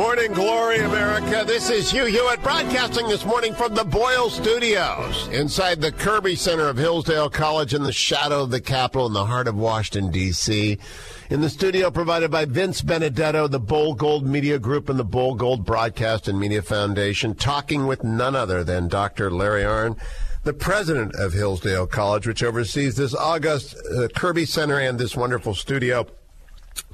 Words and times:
Morning 0.00 0.32
Glory, 0.32 0.78
America. 0.78 1.44
This 1.46 1.68
is 1.68 1.90
Hugh 1.90 2.06
Hewitt 2.06 2.42
broadcasting 2.42 3.06
this 3.06 3.26
morning 3.26 3.52
from 3.52 3.74
the 3.74 3.84
Boyle 3.84 4.30
Studios 4.30 5.28
inside 5.28 5.82
the 5.82 5.92
Kirby 5.92 6.36
Center 6.36 6.68
of 6.68 6.78
Hillsdale 6.78 7.28
College 7.28 7.74
in 7.74 7.82
the 7.82 7.92
shadow 7.92 8.44
of 8.44 8.50
the 8.50 8.62
Capitol 8.62 9.08
in 9.08 9.12
the 9.12 9.26
heart 9.26 9.46
of 9.46 9.56
Washington, 9.56 10.10
D.C. 10.10 10.78
In 11.28 11.42
the 11.42 11.50
studio 11.50 11.90
provided 11.90 12.30
by 12.30 12.46
Vince 12.46 12.80
Benedetto, 12.80 13.46
the 13.46 13.60
Bold 13.60 13.98
Gold 13.98 14.26
Media 14.26 14.58
Group, 14.58 14.88
and 14.88 14.98
the 14.98 15.04
Bold 15.04 15.38
Gold 15.38 15.66
Broadcast 15.66 16.28
and 16.28 16.40
Media 16.40 16.62
Foundation, 16.62 17.34
talking 17.34 17.86
with 17.86 18.02
none 18.02 18.34
other 18.34 18.64
than 18.64 18.88
Dr. 18.88 19.30
Larry 19.30 19.64
Arnn 19.64 20.00
the 20.44 20.54
president 20.54 21.14
of 21.16 21.34
Hillsdale 21.34 21.86
College, 21.86 22.26
which 22.26 22.42
oversees 22.42 22.96
this 22.96 23.14
august 23.14 23.76
uh, 23.94 24.08
Kirby 24.16 24.46
Center 24.46 24.80
and 24.80 24.98
this 24.98 25.14
wonderful 25.14 25.54
studio. 25.54 26.06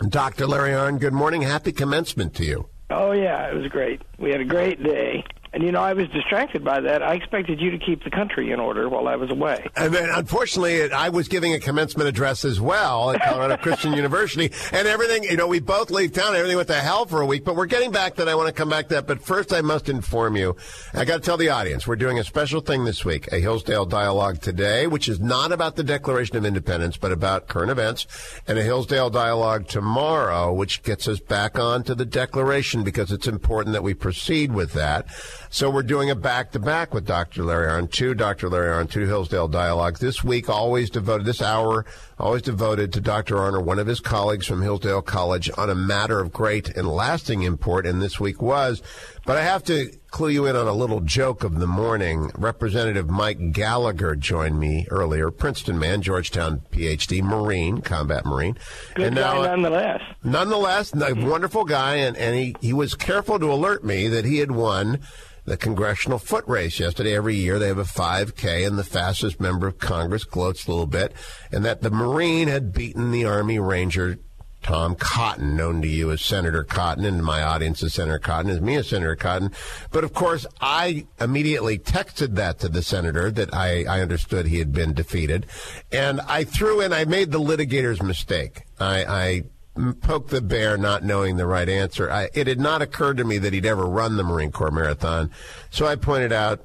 Dr. 0.09 0.48
Larry 0.48 0.73
Arnn, 0.73 0.98
good 0.98 1.12
morning. 1.12 1.43
Happy 1.43 1.70
commencement 1.70 2.34
to 2.34 2.45
you. 2.45 2.68
Oh 2.91 3.12
yeah, 3.12 3.48
it 3.48 3.55
was 3.55 3.66
great. 3.68 4.03
We 4.18 4.30
had 4.30 4.41
a 4.41 4.45
great 4.45 4.82
day. 4.82 5.25
And 5.57 5.65
you 5.65 5.73
know, 5.73 5.81
I 5.81 5.95
was 5.95 6.07
distracted 6.11 6.63
by 6.63 6.81
that. 6.81 7.03
I 7.03 7.15
expected 7.15 7.63
you 7.63 7.71
to 7.71 7.79
keep 7.79 8.05
the 8.05 8.11
country 8.11 8.53
in 8.53 8.61
order 8.61 8.91
while 8.91 9.09
I 9.09 9.17
was 9.17 9.31
away. 9.31 9.67
And 9.75 9.95
then, 9.95 10.11
unfortunately, 10.11 10.93
I 10.93 11.09
was 11.09 11.29
giving 11.29 11.55
a 11.55 11.59
commencement 11.59 12.11
address 12.11 12.45
as 12.45 12.61
well 12.61 13.13
at 13.13 13.23
Colorado 13.23 13.57
Christian 13.57 13.93
University, 13.95 14.53
and 14.71 14.87
everything. 14.87 15.25
You 15.25 15.39
know, 15.39 15.46
we 15.46 15.61
both 15.61 15.91
leave 15.91 16.13
town. 16.13 16.37
Everything 16.37 16.59
went 16.59 16.69
to 16.69 16.75
hell 16.75 17.07
for 17.07 17.23
a 17.23 17.27
week. 17.27 17.43
But 17.43 17.57
we're 17.57 17.65
getting 17.65 17.91
back 17.91 18.17
that. 18.17 18.29
I 18.29 18.35
want 18.35 18.49
to 18.49 18.53
come 18.53 18.69
back 18.69 18.89
to 18.89 18.96
that. 18.96 19.07
But 19.07 19.23
first, 19.23 19.51
I 19.51 19.63
must 19.63 19.89
inform 19.89 20.37
you. 20.37 20.57
I 20.93 21.07
got 21.07 21.17
to 21.17 21.23
tell 21.23 21.39
the 21.39 21.49
audience 21.49 21.87
we're 21.87 21.96
doing 21.96 22.18
a 22.18 22.25
special 22.25 22.61
thing 22.61 22.85
this 22.85 23.03
week, 23.07 23.32
a 23.32 23.39
Hillsdale 23.39 23.87
Dialogue 23.87 24.43
today, 24.43 24.87
which 24.87 25.09
is 25.09 25.21
not 25.21 25.53
about 25.53 25.77
the 25.77 25.85
Declaration 25.85 26.37
of 26.37 26.45
Independence, 26.45 26.99
but 26.99 27.13
about 27.13 27.49
current 27.49 27.71
events, 27.71 28.07
and 28.46 28.59
a 28.59 28.63
Hillsdale 28.63 29.09
Dialogue 29.09 29.68
tomorrow, 29.68 30.53
which 30.53 30.82
gets 30.82 31.09
us 31.09 31.18
back 31.18 31.59
onto 31.59 31.95
the 31.95 32.05
Declaration 32.05 32.84
because 32.84 33.11
it's 33.11 33.27
important 33.27 33.73
that 33.73 33.83
we 33.83 33.95
proceed 33.95 34.53
with 34.53 34.75
that. 34.75 35.07
So 35.48 35.70
we're 35.70 35.83
doing 35.83 36.11
a 36.11 36.17
back 36.17 36.50
to 36.53 36.59
back 36.59 36.93
with 36.93 37.07
Dr. 37.07 37.45
Larry 37.45 37.69
Arnn, 37.69 37.91
two 37.91 38.15
Dr. 38.15 38.48
Larry 38.48 38.69
Arnn, 38.69 38.91
two 38.91 39.07
Hillsdale 39.07 39.48
Dialogues. 39.48 40.01
This 40.01 40.25
week, 40.25 40.48
always 40.48 40.91
devoted, 40.91 41.25
this 41.25 41.41
hour, 41.41 41.87
always 42.19 42.43
devoted 42.43 42.93
to 42.93 43.01
Dr. 43.01 43.37
Arnn 43.37 43.55
or 43.55 43.61
one 43.61 43.79
of 43.79 43.87
his 43.87 44.01
colleagues 44.01 44.47
from 44.47 44.62
Hillsdale 44.62 45.03
College 45.03 45.51
on 45.57 45.70
a 45.70 45.75
matter 45.75 46.20
of 46.20 46.33
great 46.33 46.77
and 46.77 46.89
lasting 46.89 47.43
import, 47.43 47.87
and 47.87 48.03
this 48.03 48.19
week 48.19 48.43
was. 48.43 48.83
But 49.27 49.39
I 49.39 49.43
have 49.43 49.65
to 49.65 49.91
clue 50.13 50.29
you 50.29 50.47
in 50.47 50.55
on 50.55 50.69
a 50.69 50.73
little 50.73 51.01
joke 51.01 51.43
of 51.43 51.59
the 51.59 51.67
morning. 51.67 52.31
Representative 52.37 53.11
Mike 53.11 53.51
Gallagher 53.51 54.15
joined 54.15 54.61
me 54.61 54.87
earlier, 54.89 55.33
Princeton 55.33 55.81
man, 55.81 56.01
Georgetown 56.01 56.63
PhD, 56.71 57.23
Marine, 57.23 57.81
combat 57.81 58.25
Marine. 58.25 58.57
Good 58.95 59.09
and 59.09 59.17
guy 59.17 59.35
now, 59.35 59.43
nonetheless. 59.43 60.01
Nonetheless, 60.23 60.93
a 60.93 60.97
mm-hmm. 60.97 61.29
wonderful 61.29 61.65
guy, 61.65 61.97
and, 61.97 62.17
and 62.17 62.37
he, 62.37 62.55
he 62.61 62.73
was 62.73 62.95
careful 62.95 63.41
to 63.41 63.53
alert 63.53 63.85
me 63.85 64.07
that 64.07 64.25
he 64.25 64.39
had 64.39 64.53
won 64.53 65.01
the 65.45 65.57
congressional 65.57 66.21
foot 66.21 66.47
race 66.47 66.79
yesterday. 66.79 67.17
Every 67.17 67.35
year 67.35 67.59
they 67.59 67.67
have 67.67 67.79
a 67.79 67.83
5K, 67.83 68.65
and 68.65 68.79
the 68.79 68.85
fastest 68.85 69.41
member 69.41 69.67
of 69.67 69.79
Congress 69.79 70.23
gloats 70.23 70.67
a 70.67 70.71
little 70.71 70.87
bit, 70.87 71.13
and 71.51 71.65
that 71.65 71.83
the 71.83 71.91
Marine 71.91 72.47
had 72.47 72.73
beaten 72.73 73.11
the 73.11 73.25
Army 73.25 73.59
Ranger 73.59 74.19
Tom 74.67 74.97
Cotton, 74.97 75.55
known 75.56 75.81
to 75.83 75.86
you 75.86 76.11
as 76.11 76.20
Senator 76.20 76.64
Cotton, 76.64 77.05
and 77.05 77.22
my 77.22 77.41
audience 77.41 77.84
as 77.84 77.95
Senator 77.95 78.19
Cotton, 78.19 78.50
as 78.50 78.61
me 78.61 78.75
as 78.75 78.89
Senator 78.89 79.14
Cotton. 79.14 79.53
But 79.92 80.03
of 80.03 80.12
course, 80.12 80.45
I 80.61 81.06
immediately 81.20 81.78
texted 81.78 82.34
that 82.34 82.58
to 82.58 82.69
the 82.69 82.83
senator 82.83 83.31
that 83.31 83.55
I, 83.55 83.84
I 83.84 84.00
understood 84.00 84.47
he 84.47 84.58
had 84.58 84.73
been 84.73 84.92
defeated. 84.92 85.47
And 85.92 86.20
I 86.23 86.42
threw 86.42 86.81
in, 86.81 86.92
I 86.92 87.05
made 87.05 87.31
the 87.31 87.39
litigator's 87.39 88.03
mistake. 88.03 88.62
I, 88.81 89.05
I 89.05 89.42
the 89.77 90.42
bear 90.42 90.77
not 90.77 91.05
knowing 91.05 91.36
the 91.36 91.47
right 91.47 91.69
answer. 91.69 92.11
I, 92.11 92.30
it 92.34 92.48
had 92.48 92.58
not 92.58 92.83
occurred 92.83 93.19
to 93.19 93.25
me 93.25 93.39
that 93.39 93.53
he'd 93.53 93.67
ever 93.67 93.84
run 93.84 94.17
the 94.17 94.25
Marine 94.25 94.51
Corps 94.51 94.73
Marathon. 94.73 95.30
So 95.70 95.86
I 95.86 95.95
pointed 95.95 96.33
out, 96.33 96.64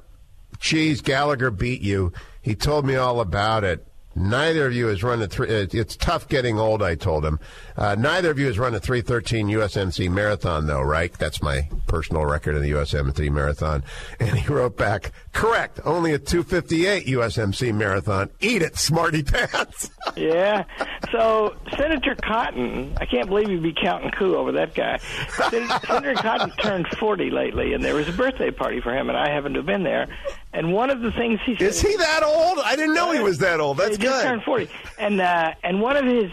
geez, 0.58 1.02
Gallagher 1.02 1.52
beat 1.52 1.82
you. 1.82 2.12
He 2.40 2.56
told 2.56 2.84
me 2.84 2.96
all 2.96 3.20
about 3.20 3.62
it. 3.62 3.86
Neither 4.14 4.66
of 4.66 4.74
you 4.74 4.88
has 4.88 5.02
run 5.02 5.22
a 5.22 5.26
three. 5.26 5.48
It's 5.48 5.96
tough 5.96 6.28
getting 6.28 6.58
old. 6.58 6.82
I 6.82 6.94
told 6.94 7.24
him. 7.24 7.40
Uh, 7.76 7.94
neither 7.94 8.30
of 8.30 8.38
you 8.38 8.46
has 8.46 8.58
run 8.58 8.74
a 8.74 8.80
313 8.80 9.48
USMC 9.48 10.10
marathon, 10.10 10.66
though, 10.66 10.82
right? 10.82 11.12
That's 11.14 11.42
my 11.42 11.68
personal 11.86 12.26
record 12.26 12.56
in 12.56 12.62
the 12.62 12.72
USMC 12.72 13.30
marathon. 13.30 13.84
And 14.20 14.38
he 14.38 14.52
wrote 14.52 14.76
back, 14.76 15.12
"Correct. 15.32 15.80
Only 15.84 16.12
a 16.12 16.18
258 16.18 17.06
USMC 17.06 17.72
marathon. 17.72 18.30
Eat 18.40 18.62
it, 18.62 18.76
smarty 18.76 19.22
pants." 19.22 19.90
yeah. 20.16 20.64
So 21.10 21.56
Senator 21.76 22.14
Cotton, 22.22 22.94
I 23.00 23.06
can't 23.06 23.28
believe 23.28 23.48
you'd 23.48 23.62
be 23.62 23.74
counting 23.74 24.10
coup 24.10 24.36
over 24.36 24.52
that 24.52 24.74
guy. 24.74 24.98
Senator, 25.28 25.86
Senator 25.86 26.14
Cotton 26.14 26.50
turned 26.58 26.86
40 26.98 27.30
lately, 27.30 27.72
and 27.72 27.82
there 27.82 27.94
was 27.94 28.08
a 28.08 28.12
birthday 28.12 28.50
party 28.50 28.80
for 28.80 28.94
him, 28.94 29.08
and 29.08 29.16
I 29.16 29.30
happened 29.30 29.54
to 29.54 29.60
have 29.60 29.66
been 29.66 29.82
there. 29.84 30.08
And 30.54 30.72
one 30.72 30.90
of 30.90 31.00
the 31.00 31.10
things 31.12 31.40
he 31.46 31.56
said, 31.56 31.62
is 31.62 31.80
he 31.80 31.96
that 31.96 32.22
old? 32.22 32.58
I 32.62 32.76
didn't 32.76 32.94
know 32.94 33.10
he 33.12 33.20
was 33.20 33.38
that 33.38 33.58
old. 33.58 33.78
That's 33.78 33.96
he 33.96 34.02
just 34.02 34.22
good. 34.22 34.28
turned 34.28 34.42
40, 34.42 34.68
and 34.98 35.20
uh, 35.20 35.54
and 35.62 35.80
one 35.80 35.96
of 35.96 36.04
his 36.04 36.30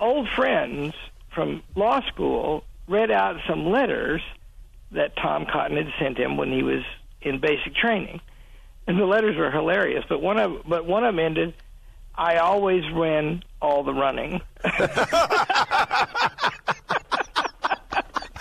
old 0.00 0.28
friends 0.34 0.94
from 1.34 1.62
law 1.74 2.00
school 2.08 2.64
read 2.88 3.10
out 3.10 3.36
some 3.48 3.66
letters 3.66 4.22
that 4.92 5.14
Tom 5.16 5.46
Cotton 5.46 5.76
had 5.76 5.92
sent 5.98 6.18
him 6.18 6.36
when 6.36 6.50
he 6.50 6.62
was 6.62 6.82
in 7.20 7.38
basic 7.38 7.74
training, 7.74 8.20
and 8.86 8.98
the 8.98 9.04
letters 9.04 9.36
were 9.36 9.50
hilarious. 9.50 10.04
But 10.08 10.22
one 10.22 10.38
of 10.38 10.62
but 10.66 10.86
one 10.86 11.04
of 11.04 11.14
them 11.14 11.24
ended, 11.24 11.54
"I 12.14 12.36
always 12.36 12.82
win 12.92 13.44
all 13.60 13.84
the 13.84 13.92
running." 13.92 14.40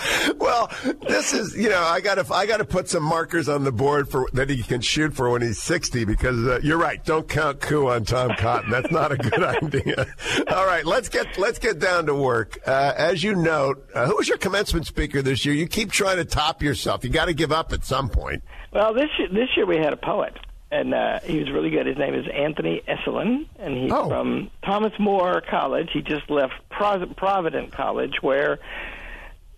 well, 0.38 0.69
this 1.08 1.34
is 1.34 1.56
you 1.56 1.70
know 1.70 1.82
I 1.82 2.02
got 2.02 2.16
to 2.16 2.34
I 2.34 2.46
got 2.46 2.58
to 2.58 2.66
put 2.66 2.90
some 2.90 3.04
markers 3.04 3.50
on 3.50 3.64
the 3.64 3.72
board 3.72 4.10
for 4.10 4.28
that 4.34 4.50
he 4.50 4.64
can 4.64 4.82
shoot 4.82 5.14
for 5.14 5.30
when 5.30 5.42
he's 5.42 5.62
sixty 5.62 6.06
because 6.06 6.46
uh, 6.48 6.60
you're 6.64 6.78
right. 6.78 7.04
Don't 7.06 7.28
count 7.28 7.60
coup 7.62 7.88
on 7.90 8.06
Tom 8.06 8.32
Cotton. 8.38 8.70
That's 8.72 8.92
not 8.92 9.12
a 9.12 9.18
good 9.18 9.44
idea. 9.64 10.06
All 10.50 10.66
right, 10.66 10.86
let's 10.86 11.10
get 11.10 11.38
let's 11.38 11.60
get 11.60 11.80
down 11.80 12.06
to 12.08 12.16
work. 12.16 12.58
Uh, 12.66 12.94
as 12.98 13.24
you 13.24 13.36
note, 13.36 13.88
uh, 13.94 14.06
who 14.08 14.16
was 14.18 14.28
your 14.28 14.38
commencement 14.38 14.86
speaker 14.86 15.22
this 15.22 15.46
year? 15.46 15.56
You 15.56 15.68
keep 15.68 15.92
trying 15.92 16.18
to 16.18 16.26
top 16.26 16.62
yourself. 16.62 17.04
You 17.04 17.10
got 17.10 17.26
to 17.26 17.34
give 17.34 17.52
up 17.52 17.74
at 17.74 17.84
some 17.86 18.10
point. 18.10 18.44
Well, 18.72 18.94
this 18.94 19.10
year, 19.18 19.28
this 19.30 19.50
year 19.58 19.66
we 19.66 19.78
had 19.78 19.94
a 19.94 19.98
poet, 19.98 20.34
and 20.72 20.94
uh, 20.94 21.20
he 21.22 21.40
was 21.40 21.50
really 21.52 21.72
good. 21.72 21.88
His 21.88 21.98
name 21.98 22.14
is 22.14 22.26
Anthony 22.32 22.82
Esolen, 22.88 23.48
and 23.58 23.76
he's 23.76 23.92
Oh. 23.92 24.08
from 24.10 24.52
Thomas 24.64 24.94
More 25.00 25.42
College. 25.42 25.90
He 25.92 26.02
just 26.02 26.30
left 26.30 26.54
Pro- 26.70 27.06
Providence 27.18 27.74
College, 27.74 28.18
where 28.22 28.60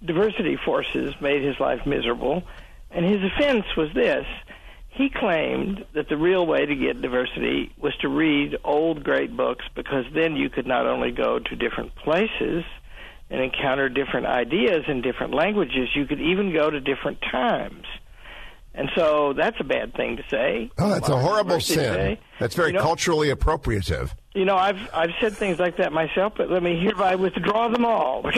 diversity 0.04 0.58
forces 0.66 1.14
made 1.22 1.44
his 1.44 1.60
life 1.60 1.86
miserable. 1.86 2.44
And 2.90 3.06
his 3.06 3.22
offense 3.24 3.66
was 3.78 3.90
this 3.94 4.26
he 4.92 5.10
claimed 5.10 5.86
that 5.94 6.10
the 6.10 6.18
real 6.18 6.46
way 6.46 6.66
to 6.66 6.76
get 6.76 7.02
diversity 7.02 7.72
was 7.82 7.96
to 8.02 8.10
read 8.10 8.58
old 8.64 9.04
great 9.04 9.36
books 9.36 9.64
because 9.74 10.04
then 10.14 10.36
you 10.36 10.50
could 10.50 10.68
not 10.68 10.86
only 10.86 11.12
go 11.12 11.40
to 11.40 11.56
different 11.56 11.96
places 11.96 12.64
and 13.30 13.42
encounter 13.42 13.88
different 13.88 14.26
ideas 14.26 14.84
in 14.90 15.02
different 15.02 15.34
languages, 15.34 15.88
you 15.96 16.06
could 16.06 16.20
even 16.20 16.54
go 16.54 16.70
to 16.70 16.82
different 16.82 17.20
times. 17.32 17.86
And 18.74 18.90
so 18.96 19.34
that's 19.36 19.56
a 19.62 19.64
bad 19.64 19.94
thing 19.96 20.18
to 20.18 20.24
say. 20.30 20.70
Oh, 20.78 20.90
that's 20.90 21.08
a 21.10 21.18
horrible 21.18 21.62
sin. 21.62 22.18
That's 22.40 22.56
very 22.56 22.70
You 22.70 22.74
know- 22.74 22.82
culturally 22.82 23.30
appropriative. 23.30 24.14
You 24.34 24.46
know, 24.46 24.56
I've 24.56 24.80
I've 24.94 25.12
said 25.20 25.34
things 25.34 25.60
like 25.60 25.76
that 25.78 25.92
myself, 25.92 26.34
but 26.38 26.50
let 26.50 26.64
me 26.64 26.80
hereby 26.80 27.16
withdraw 27.16 27.68
them 27.68 27.84
all. 27.84 28.26
on 28.26 28.32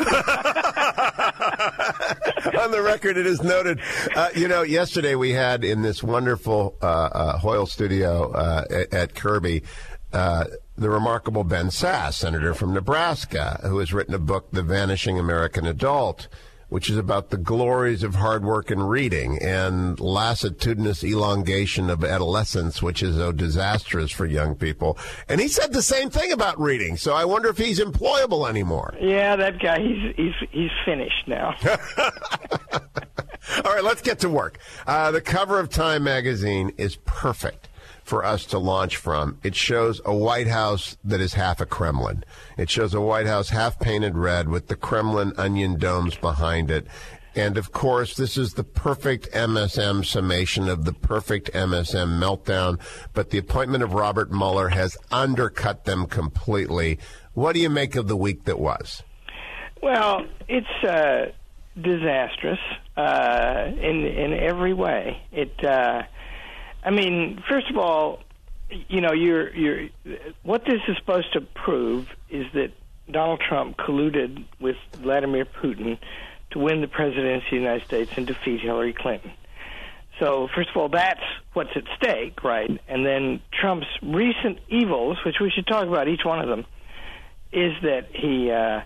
the 2.71 2.81
record, 2.83 3.15
it 3.15 3.27
is 3.27 3.43
noted. 3.43 3.79
Uh, 4.15 4.29
you 4.35 4.47
know, 4.47 4.63
yesterday 4.63 5.13
we 5.13 5.31
had 5.31 5.63
in 5.63 5.83
this 5.83 6.01
wonderful 6.01 6.75
uh, 6.81 6.85
uh, 6.85 7.37
Hoyle 7.37 7.67
studio 7.67 8.31
uh, 8.31 8.65
at, 8.71 8.93
at 8.93 9.13
Kirby. 9.13 9.63
Uh, 10.11 10.45
the 10.75 10.89
remarkable 10.89 11.43
Ben 11.43 11.67
Sasse, 11.67 12.13
senator 12.13 12.55
from 12.55 12.73
Nebraska, 12.73 13.59
who 13.63 13.77
has 13.77 13.93
written 13.93 14.15
a 14.15 14.19
book, 14.19 14.49
The 14.51 14.63
Vanishing 14.63 15.19
American 15.19 15.67
Adult, 15.67 16.27
which 16.73 16.89
is 16.89 16.97
about 16.97 17.29
the 17.29 17.37
glories 17.37 18.01
of 18.01 18.15
hard 18.15 18.43
work 18.43 18.71
and 18.71 18.89
reading 18.89 19.37
and 19.43 19.99
lassitudinous 19.99 21.03
elongation 21.03 21.87
of 21.87 22.03
adolescence, 22.03 22.81
which 22.81 23.03
is 23.03 23.15
so 23.15 23.31
disastrous 23.31 24.09
for 24.09 24.25
young 24.25 24.55
people. 24.55 24.97
And 25.29 25.39
he 25.39 25.47
said 25.47 25.71
the 25.71 25.83
same 25.83 26.09
thing 26.09 26.31
about 26.31 26.59
reading. 26.59 26.97
So 26.97 27.13
I 27.13 27.25
wonder 27.25 27.49
if 27.49 27.59
he's 27.59 27.79
employable 27.79 28.49
anymore. 28.49 28.95
yeah, 28.99 29.35
that 29.35 29.59
guy, 29.59 29.81
he's 29.81 30.15
he's 30.15 30.49
he's 30.49 30.71
finished 30.83 31.27
now. 31.27 31.53
All 33.63 33.71
right, 33.71 33.83
let's 33.83 34.01
get 34.01 34.17
to 34.21 34.29
work. 34.29 34.57
Uh, 34.87 35.11
the 35.11 35.21
cover 35.21 35.59
of 35.59 35.69
Time 35.69 36.03
magazine 36.03 36.73
is 36.77 36.95
perfect 37.05 37.69
for 38.03 38.25
us 38.25 38.45
to 38.47 38.59
launch 38.59 38.97
from. 38.97 39.39
It 39.43 39.55
shows 39.55 40.01
a 40.05 40.13
White 40.13 40.47
House 40.47 40.97
that 41.03 41.21
is 41.21 41.33
half 41.33 41.61
a 41.61 41.65
Kremlin. 41.65 42.23
It 42.57 42.69
shows 42.69 42.93
a 42.93 43.01
White 43.01 43.25
House 43.25 43.49
half 43.49 43.79
painted 43.79 44.17
red 44.17 44.49
with 44.49 44.67
the 44.67 44.75
Kremlin 44.75 45.33
onion 45.37 45.77
domes 45.77 46.15
behind 46.15 46.69
it. 46.69 46.87
And 47.35 47.57
of 47.57 47.71
course, 47.71 48.15
this 48.15 48.37
is 48.37 48.53
the 48.53 48.63
perfect 48.63 49.31
MSM 49.31 50.05
summation 50.05 50.69
of 50.69 50.85
the 50.85 50.93
perfect 50.93 51.51
MSM 51.53 52.19
meltdown. 52.19 52.79
But 53.13 53.31
the 53.31 53.39
appointment 53.39 53.83
of 53.83 53.93
Robert 53.93 54.31
Mueller 54.31 54.69
has 54.69 54.97
undercut 55.11 55.85
them 55.85 56.05
completely. 56.05 56.99
What 57.33 57.53
do 57.53 57.59
you 57.59 57.69
make 57.69 57.95
of 57.95 58.07
the 58.07 58.17
week 58.17 58.43
that 58.43 58.59
was? 58.59 59.01
Well, 59.81 60.25
it's 60.47 60.83
uh, 60.83 61.31
disastrous 61.81 62.59
uh, 62.95 63.71
in 63.81 64.05
in 64.05 64.33
every 64.33 64.73
way. 64.73 65.21
It, 65.31 65.53
uh, 65.65 66.03
I 66.83 66.91
mean, 66.91 67.41
first 67.47 67.69
of 67.69 67.77
all, 67.77 68.19
you 68.69 69.01
know, 69.01 69.13
you're 69.13 69.53
you're 69.55 69.89
what 70.43 70.65
this 70.65 70.81
is 70.87 70.97
supposed 70.97 71.31
to 71.33 71.41
prove 71.41 72.07
is 72.29 72.45
that 72.53 72.71
Donald 73.09 73.41
Trump 73.47 73.77
colluded 73.77 74.45
with 74.59 74.77
Vladimir 74.93 75.45
Putin 75.45 75.97
to 76.51 76.59
win 76.59 76.81
the 76.81 76.87
presidency 76.87 77.45
of 77.45 77.51
the 77.51 77.55
United 77.57 77.85
States 77.85 78.11
and 78.15 78.25
defeat 78.25 78.61
Hillary 78.61 78.93
Clinton. 78.93 79.31
So, 80.19 80.47
first 80.55 80.69
of 80.69 80.77
all, 80.77 80.89
that's 80.89 81.23
what's 81.53 81.71
at 81.75 81.83
stake, 81.97 82.43
right? 82.43 82.69
And 82.87 83.05
then 83.05 83.41
Trump's 83.51 83.87
recent 84.01 84.59
evils, 84.69 85.17
which 85.25 85.35
we 85.41 85.49
should 85.49 85.67
talk 85.67 85.87
about 85.87 86.07
each 86.07 86.23
one 86.23 86.39
of 86.39 86.47
them, 86.47 86.65
is 87.51 87.73
that 87.81 88.09
he 88.13 88.51
uh, 88.51 88.81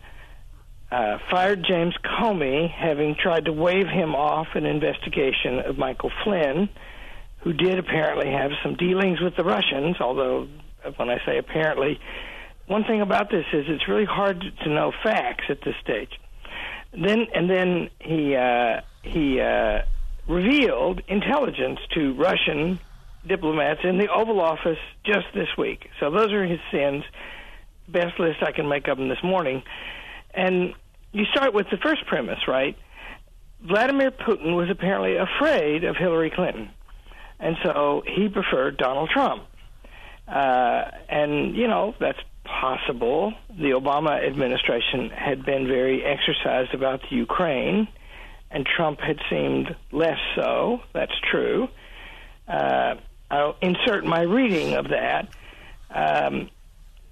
uh, 0.89 1.17
fired 1.29 1.65
James 1.67 1.95
Comey, 2.03 2.69
having 2.71 3.15
tried 3.15 3.45
to 3.45 3.51
wave 3.51 3.87
him 3.87 4.15
off 4.15 4.47
an 4.55 4.65
investigation 4.65 5.59
of 5.59 5.77
Michael 5.77 6.11
Flynn, 6.23 6.69
who 7.39 7.53
did 7.53 7.79
apparently 7.79 8.31
have 8.31 8.51
some 8.63 8.75
dealings 8.75 9.21
with 9.21 9.35
the 9.35 9.43
Russians, 9.43 9.97
although 9.99 10.47
when 10.95 11.09
I 11.09 11.17
say 11.25 11.37
apparently, 11.37 11.99
one 12.67 12.83
thing 12.83 13.01
about 13.01 13.29
this 13.29 13.45
is 13.53 13.65
it's 13.67 13.87
really 13.87 14.05
hard 14.05 14.43
to 14.63 14.69
know 14.69 14.91
facts 15.03 15.45
at 15.49 15.59
this 15.63 15.75
stage. 15.81 16.11
Then 16.91 17.27
and 17.33 17.49
then 17.49 17.89
he 17.99 18.35
uh, 18.35 18.81
he 19.03 19.39
uh, 19.39 19.81
revealed 20.27 21.01
intelligence 21.07 21.79
to 21.93 22.13
Russian 22.13 22.79
diplomats 23.27 23.81
in 23.83 23.97
the 23.97 24.07
Oval 24.07 24.39
Office 24.39 24.77
just 25.05 25.27
this 25.33 25.49
week. 25.57 25.89
So 25.99 26.09
those 26.11 26.31
are 26.31 26.45
his 26.45 26.59
sins. 26.71 27.03
Best 27.87 28.19
list 28.19 28.41
I 28.41 28.51
can 28.51 28.67
make 28.67 28.87
of 28.87 28.97
them 28.97 29.09
this 29.09 29.23
morning. 29.23 29.63
And 30.33 30.73
you 31.11 31.25
start 31.25 31.53
with 31.53 31.67
the 31.71 31.77
first 31.77 32.05
premise, 32.05 32.47
right? 32.47 32.77
Vladimir 33.61 34.11
Putin 34.11 34.55
was 34.55 34.69
apparently 34.69 35.15
afraid 35.17 35.83
of 35.83 35.95
Hillary 35.95 36.29
Clinton. 36.29 36.69
And 37.39 37.55
so 37.63 38.03
he 38.05 38.29
preferred 38.29 38.77
Donald 38.77 39.09
Trump. 39.09 39.43
Uh, 40.27 40.83
and, 41.09 41.55
you 41.55 41.67
know, 41.67 41.95
that's 41.99 42.19
possible. 42.43 43.33
The 43.49 43.71
Obama 43.71 44.25
administration 44.25 45.09
had 45.09 45.45
been 45.45 45.67
very 45.67 46.03
exercised 46.03 46.73
about 46.73 47.01
the 47.09 47.15
Ukraine 47.15 47.87
and 48.49 48.65
Trump 48.65 48.99
had 48.99 49.19
seemed 49.29 49.75
less 49.91 50.19
so. 50.35 50.81
That's 50.93 51.13
true. 51.31 51.67
Uh, 52.47 52.95
I'll 53.29 53.55
insert 53.61 54.05
my 54.05 54.21
reading 54.21 54.73
of 54.73 54.89
that. 54.89 55.27
Um, 55.89 56.49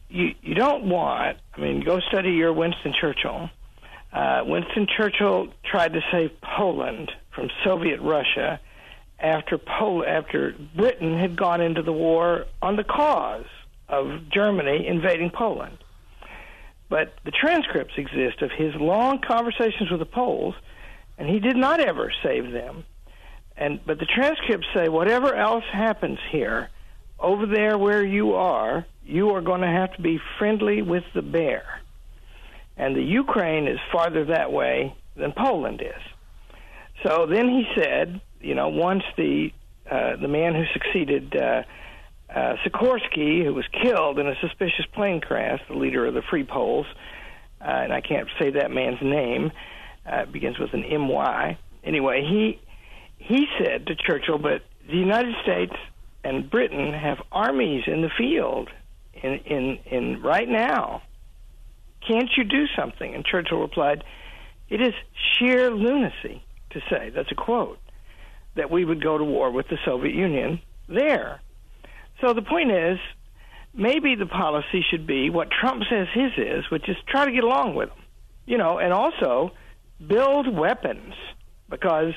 you 0.09 0.33
you 0.41 0.55
don't 0.55 0.85
want. 0.85 1.37
I 1.55 1.59
mean, 1.59 1.81
go 1.81 1.99
study 1.99 2.31
your 2.31 2.53
Winston 2.53 2.93
Churchill. 2.99 3.49
Uh, 4.13 4.43
Winston 4.45 4.87
Churchill 4.95 5.49
tried 5.69 5.93
to 5.93 6.01
save 6.11 6.31
Poland 6.41 7.11
from 7.33 7.49
Soviet 7.65 7.99
Russia 7.99 8.61
after 9.19 9.57
Pol- 9.57 10.05
after 10.05 10.55
Britain 10.75 11.17
had 11.17 11.37
gone 11.37 11.61
into 11.61 11.81
the 11.81 11.93
war 11.93 12.45
on 12.61 12.75
the 12.75 12.83
cause 12.83 13.45
of 13.87 14.29
Germany 14.29 14.87
invading 14.87 15.31
Poland. 15.31 15.77
But 16.89 17.13
the 17.23 17.31
transcripts 17.31 17.93
exist 17.97 18.41
of 18.41 18.51
his 18.51 18.75
long 18.75 19.19
conversations 19.19 19.89
with 19.89 19.99
the 19.99 20.05
Poles 20.05 20.55
and 21.17 21.29
he 21.29 21.39
did 21.39 21.55
not 21.55 21.79
ever 21.79 22.11
save 22.23 22.51
them. 22.51 22.85
And 23.57 23.79
but 23.85 23.99
the 23.99 24.05
transcripts 24.05 24.67
say 24.73 24.89
whatever 24.89 25.33
else 25.33 25.63
happens 25.71 26.19
here, 26.31 26.69
over 27.19 27.45
there 27.45 27.77
where 27.77 28.05
you 28.05 28.33
are, 28.33 28.85
you 29.05 29.29
are 29.31 29.41
going 29.41 29.61
to 29.61 29.67
have 29.67 29.93
to 29.95 30.01
be 30.01 30.19
friendly 30.37 30.81
with 30.81 31.03
the 31.13 31.21
bear. 31.21 31.63
And 32.75 32.95
the 32.95 33.03
Ukraine 33.03 33.67
is 33.67 33.79
farther 33.91 34.25
that 34.25 34.51
way 34.51 34.93
than 35.15 35.31
Poland 35.31 35.81
is. 35.81 36.01
So 37.05 37.25
then 37.25 37.47
he 37.47 37.65
said, 37.75 38.19
you 38.41 38.55
know, 38.55 38.69
once 38.69 39.03
the 39.17 39.51
uh, 39.89 40.15
the 40.15 40.27
man 40.27 40.55
who 40.55 40.63
succeeded 40.73 41.35
uh, 41.35 41.63
uh, 42.33 42.55
Sikorski, 42.65 43.43
who 43.43 43.53
was 43.53 43.65
killed 43.83 44.17
in 44.19 44.27
a 44.27 44.35
suspicious 44.41 44.85
plane 44.93 45.21
crash, 45.21 45.61
the 45.69 45.75
leader 45.75 46.05
of 46.07 46.13
the 46.13 46.23
Free 46.23 46.43
Poles, 46.43 46.87
uh, 47.61 47.65
and 47.65 47.93
I 47.93 48.01
can't 48.01 48.27
say 48.39 48.51
that 48.51 48.71
man's 48.71 49.01
name, 49.01 49.51
uh, 50.05 50.25
begins 50.25 50.57
with 50.59 50.73
an 50.73 50.83
M-Y. 50.83 51.57
Anyway, 51.83 52.21
he 52.27 52.59
he 53.17 53.45
said 53.59 53.87
to 53.87 53.95
Churchill, 53.95 54.37
but 54.37 54.63
the 54.87 54.97
United 54.97 55.35
States 55.43 55.73
and 56.23 56.49
Britain 56.49 56.93
have 56.93 57.17
armies 57.31 57.83
in 57.87 58.01
the 58.01 58.09
field 58.17 58.69
in 59.13 59.33
in 59.45 59.79
in 59.85 60.21
right 60.21 60.49
now. 60.49 61.03
Can't 62.07 62.29
you 62.37 62.43
do 62.43 62.65
something? 62.75 63.15
And 63.15 63.23
Churchill 63.23 63.59
replied, 63.59 64.03
"It 64.69 64.81
is 64.81 64.93
sheer 65.15 65.71
lunacy 65.71 66.43
to 66.71 66.81
say 66.89 67.09
that's 67.09 67.31
a 67.31 67.35
quote 67.35 67.79
that 68.55 68.71
we 68.71 68.85
would 68.85 69.01
go 69.03 69.17
to 69.17 69.23
war 69.23 69.51
with 69.51 69.67
the 69.67 69.77
Soviet 69.85 70.15
Union 70.15 70.59
there." 70.87 71.39
So 72.21 72.33
the 72.33 72.41
point 72.41 72.71
is, 72.71 72.99
maybe 73.73 74.15
the 74.15 74.25
policy 74.25 74.81
should 74.89 75.05
be 75.05 75.29
what 75.29 75.51
Trump 75.51 75.83
says 75.89 76.07
his 76.13 76.31
is, 76.37 76.69
which 76.69 76.87
is 76.87 76.95
try 77.07 77.25
to 77.25 77.31
get 77.31 77.43
along 77.43 77.75
with 77.75 77.89
them, 77.89 78.03
you 78.45 78.57
know, 78.57 78.79
and 78.79 78.93
also 78.93 79.51
build 80.05 80.47
weapons 80.47 81.13
because 81.69 82.13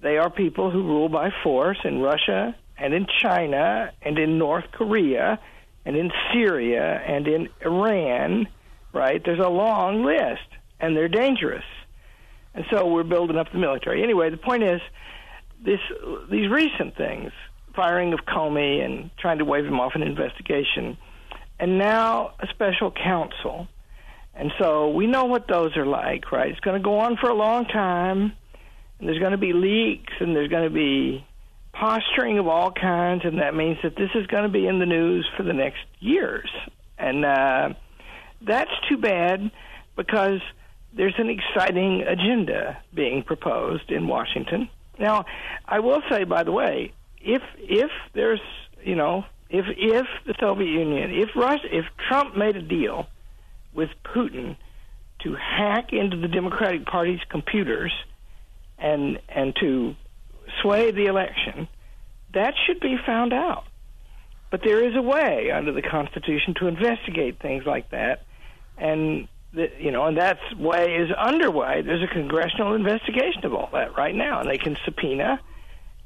they 0.00 0.18
are 0.18 0.30
people 0.30 0.70
who 0.70 0.82
rule 0.82 1.08
by 1.08 1.30
force 1.42 1.78
in 1.84 2.00
Russia 2.00 2.54
and 2.78 2.92
in 2.92 3.06
China 3.22 3.90
and 4.02 4.18
in 4.18 4.38
North 4.38 4.70
Korea 4.72 5.38
and 5.84 5.96
in 5.96 6.10
Syria 6.32 7.02
and 7.06 7.26
in 7.26 7.48
Iran, 7.64 8.48
right? 8.92 9.22
There's 9.24 9.44
a 9.44 9.48
long 9.48 10.04
list 10.04 10.48
and 10.80 10.96
they're 10.96 11.08
dangerous. 11.08 11.64
And 12.54 12.64
so 12.70 12.86
we're 12.86 13.02
building 13.02 13.36
up 13.36 13.50
the 13.52 13.58
military. 13.58 14.02
Anyway, 14.02 14.30
the 14.30 14.36
point 14.36 14.62
is 14.62 14.80
this 15.64 15.80
these 16.30 16.50
recent 16.50 16.96
things, 16.96 17.32
firing 17.74 18.12
of 18.12 18.20
Comey 18.20 18.84
and 18.84 19.10
trying 19.18 19.38
to 19.38 19.44
wave 19.44 19.64
him 19.64 19.80
off 19.80 19.92
an 19.94 20.02
investigation, 20.02 20.96
and 21.58 21.78
now 21.78 22.34
a 22.40 22.46
special 22.48 22.90
counsel 22.92 23.68
and 24.36 24.52
so 24.58 24.90
we 24.90 25.06
know 25.06 25.26
what 25.26 25.46
those 25.48 25.76
are 25.76 25.86
like, 25.86 26.32
right? 26.32 26.50
It's 26.50 26.60
going 26.60 26.80
to 26.80 26.84
go 26.84 26.98
on 26.98 27.16
for 27.16 27.30
a 27.30 27.34
long 27.34 27.66
time, 27.66 28.32
and 28.98 29.08
there's 29.08 29.20
going 29.20 29.32
to 29.32 29.38
be 29.38 29.52
leaks, 29.52 30.12
and 30.20 30.34
there's 30.34 30.48
going 30.48 30.64
to 30.68 30.74
be 30.74 31.24
posturing 31.72 32.38
of 32.38 32.48
all 32.48 32.72
kinds, 32.72 33.22
and 33.24 33.38
that 33.38 33.54
means 33.54 33.78
that 33.82 33.96
this 33.96 34.10
is 34.14 34.26
going 34.26 34.44
to 34.44 34.48
be 34.48 34.66
in 34.66 34.78
the 34.80 34.86
news 34.86 35.28
for 35.36 35.44
the 35.44 35.52
next 35.52 35.84
years. 36.00 36.48
And 36.98 37.24
uh, 37.24 37.74
that's 38.40 38.70
too 38.88 38.96
bad 38.96 39.50
because 39.96 40.40
there's 40.96 41.14
an 41.18 41.30
exciting 41.30 42.02
agenda 42.02 42.78
being 42.92 43.22
proposed 43.22 43.90
in 43.90 44.08
Washington. 44.08 44.68
Now, 44.98 45.24
I 45.66 45.80
will 45.80 46.02
say, 46.10 46.24
by 46.24 46.44
the 46.44 46.52
way, 46.52 46.92
if 47.20 47.42
if 47.58 47.90
there's 48.12 48.40
you 48.82 48.94
know 48.94 49.24
if 49.50 49.66
if 49.76 50.06
the 50.26 50.34
Soviet 50.40 50.68
Union, 50.68 51.10
if 51.12 51.30
Russia, 51.36 51.66
if 51.70 51.84
Trump 52.08 52.36
made 52.36 52.56
a 52.56 52.62
deal 52.62 53.06
with 53.72 53.90
Putin 54.04 54.56
to 55.22 55.34
hack 55.34 55.92
into 55.92 56.16
the 56.16 56.28
Democratic 56.28 56.86
Party's 56.86 57.20
computers 57.28 57.92
and 58.78 59.18
and 59.28 59.54
to 59.60 59.94
sway 60.62 60.90
the 60.90 61.06
election, 61.06 61.68
that 62.32 62.54
should 62.66 62.80
be 62.80 62.96
found 63.04 63.32
out. 63.32 63.64
But 64.50 64.62
there 64.62 64.86
is 64.86 64.94
a 64.94 65.02
way 65.02 65.50
under 65.50 65.72
the 65.72 65.82
Constitution 65.82 66.54
to 66.60 66.68
investigate 66.68 67.40
things 67.40 67.64
like 67.66 67.90
that, 67.90 68.24
and 68.78 69.28
you 69.78 69.90
know, 69.90 70.06
and 70.06 70.18
that 70.18 70.38
way 70.58 70.96
is 70.96 71.10
underway. 71.12 71.82
There's 71.82 72.02
a 72.02 72.12
congressional 72.12 72.74
investigation 72.74 73.44
of 73.44 73.54
all 73.54 73.70
that 73.72 73.96
right 73.96 74.14
now, 74.14 74.40
and 74.40 74.48
they 74.48 74.58
can 74.58 74.76
subpoena 74.84 75.40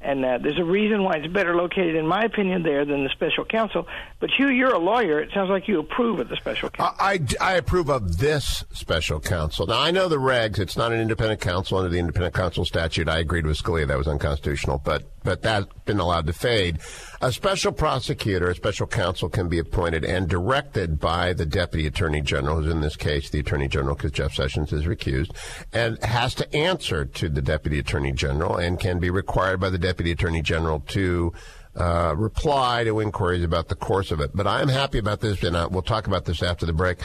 and 0.01 0.23
uh, 0.23 0.37
there's 0.41 0.57
a 0.57 0.63
reason 0.63 1.03
why 1.03 1.17
it's 1.17 1.27
better 1.27 1.55
located, 1.55 1.95
in 1.95 2.07
my 2.07 2.23
opinion, 2.23 2.63
there 2.63 2.85
than 2.85 3.03
the 3.03 3.09
special 3.09 3.43
counsel. 3.43 3.85
But 4.21 4.29
you, 4.39 4.47
you're 4.47 4.73
a 4.73 4.79
lawyer. 4.79 5.19
It 5.19 5.31
sounds 5.33 5.49
like 5.49 5.67
you 5.67 5.79
approve 5.79 6.21
of 6.21 6.29
the 6.29 6.37
special 6.37 6.69
counsel. 6.69 6.95
I, 6.99 7.13
I, 7.13 7.19
I 7.41 7.53
approve 7.55 7.89
of 7.89 8.17
this 8.17 8.63
special 8.71 9.19
counsel. 9.19 9.67
Now, 9.67 9.81
I 9.81 9.91
know 9.91 10.07
the 10.07 10.15
regs. 10.17 10.57
It's 10.57 10.77
not 10.77 10.93
an 10.93 11.01
independent 11.01 11.41
counsel 11.41 11.79
under 11.79 11.89
the 11.89 11.99
independent 11.99 12.33
counsel 12.33 12.63
statute. 12.63 13.09
I 13.09 13.19
agreed 13.19 13.45
with 13.45 13.61
Scalia 13.61 13.87
that 13.87 13.97
was 13.97 14.07
unconstitutional, 14.07 14.81
but 14.83 15.03
but 15.21 15.41
that's 15.41 15.67
been 15.83 15.99
allowed 15.99 16.27
to 16.27 16.33
fade. 16.33 16.79
A 17.21 17.33
special 17.33 17.73
prosecutor, 17.73 18.49
a 18.49 18.55
special 18.55 18.87
counsel, 18.87 19.27
can 19.27 19.49
be 19.49 19.59
appointed 19.59 20.05
and 20.05 20.29
directed 20.29 21.01
by 21.01 21.33
the 21.33 21.45
deputy 21.45 21.85
attorney 21.85 22.21
general, 22.21 22.61
who's 22.61 22.71
in 22.71 22.79
this 22.79 22.95
case 22.95 23.29
the 23.29 23.39
attorney 23.39 23.67
general, 23.67 23.93
because 23.95 24.11
Jeff 24.11 24.33
Sessions 24.33 24.71
is 24.71 24.85
recused, 24.85 25.31
and 25.73 26.01
has 26.01 26.33
to 26.35 26.55
answer 26.55 27.03
to 27.03 27.27
the 27.27 27.41
deputy 27.41 27.77
attorney 27.77 28.13
general 28.13 28.55
and 28.55 28.79
can 28.79 28.99
be 28.99 29.09
required 29.09 29.59
by 29.59 29.69
the 29.69 29.77
deputy 29.77 30.11
attorney 30.11 30.41
general 30.41 30.79
to 30.87 31.33
uh, 31.75 32.15
reply 32.15 32.85
to 32.85 33.01
inquiries 33.01 33.43
about 33.43 33.67
the 33.67 33.75
course 33.75 34.11
of 34.11 34.21
it. 34.21 34.31
But 34.33 34.47
I'm 34.47 34.69
happy 34.69 34.97
about 34.97 35.19
this, 35.19 35.43
and 35.43 35.57
uh, 35.57 35.67
we'll 35.69 35.81
talk 35.81 36.07
about 36.07 36.23
this 36.23 36.41
after 36.41 36.65
the 36.65 36.71
break. 36.71 36.99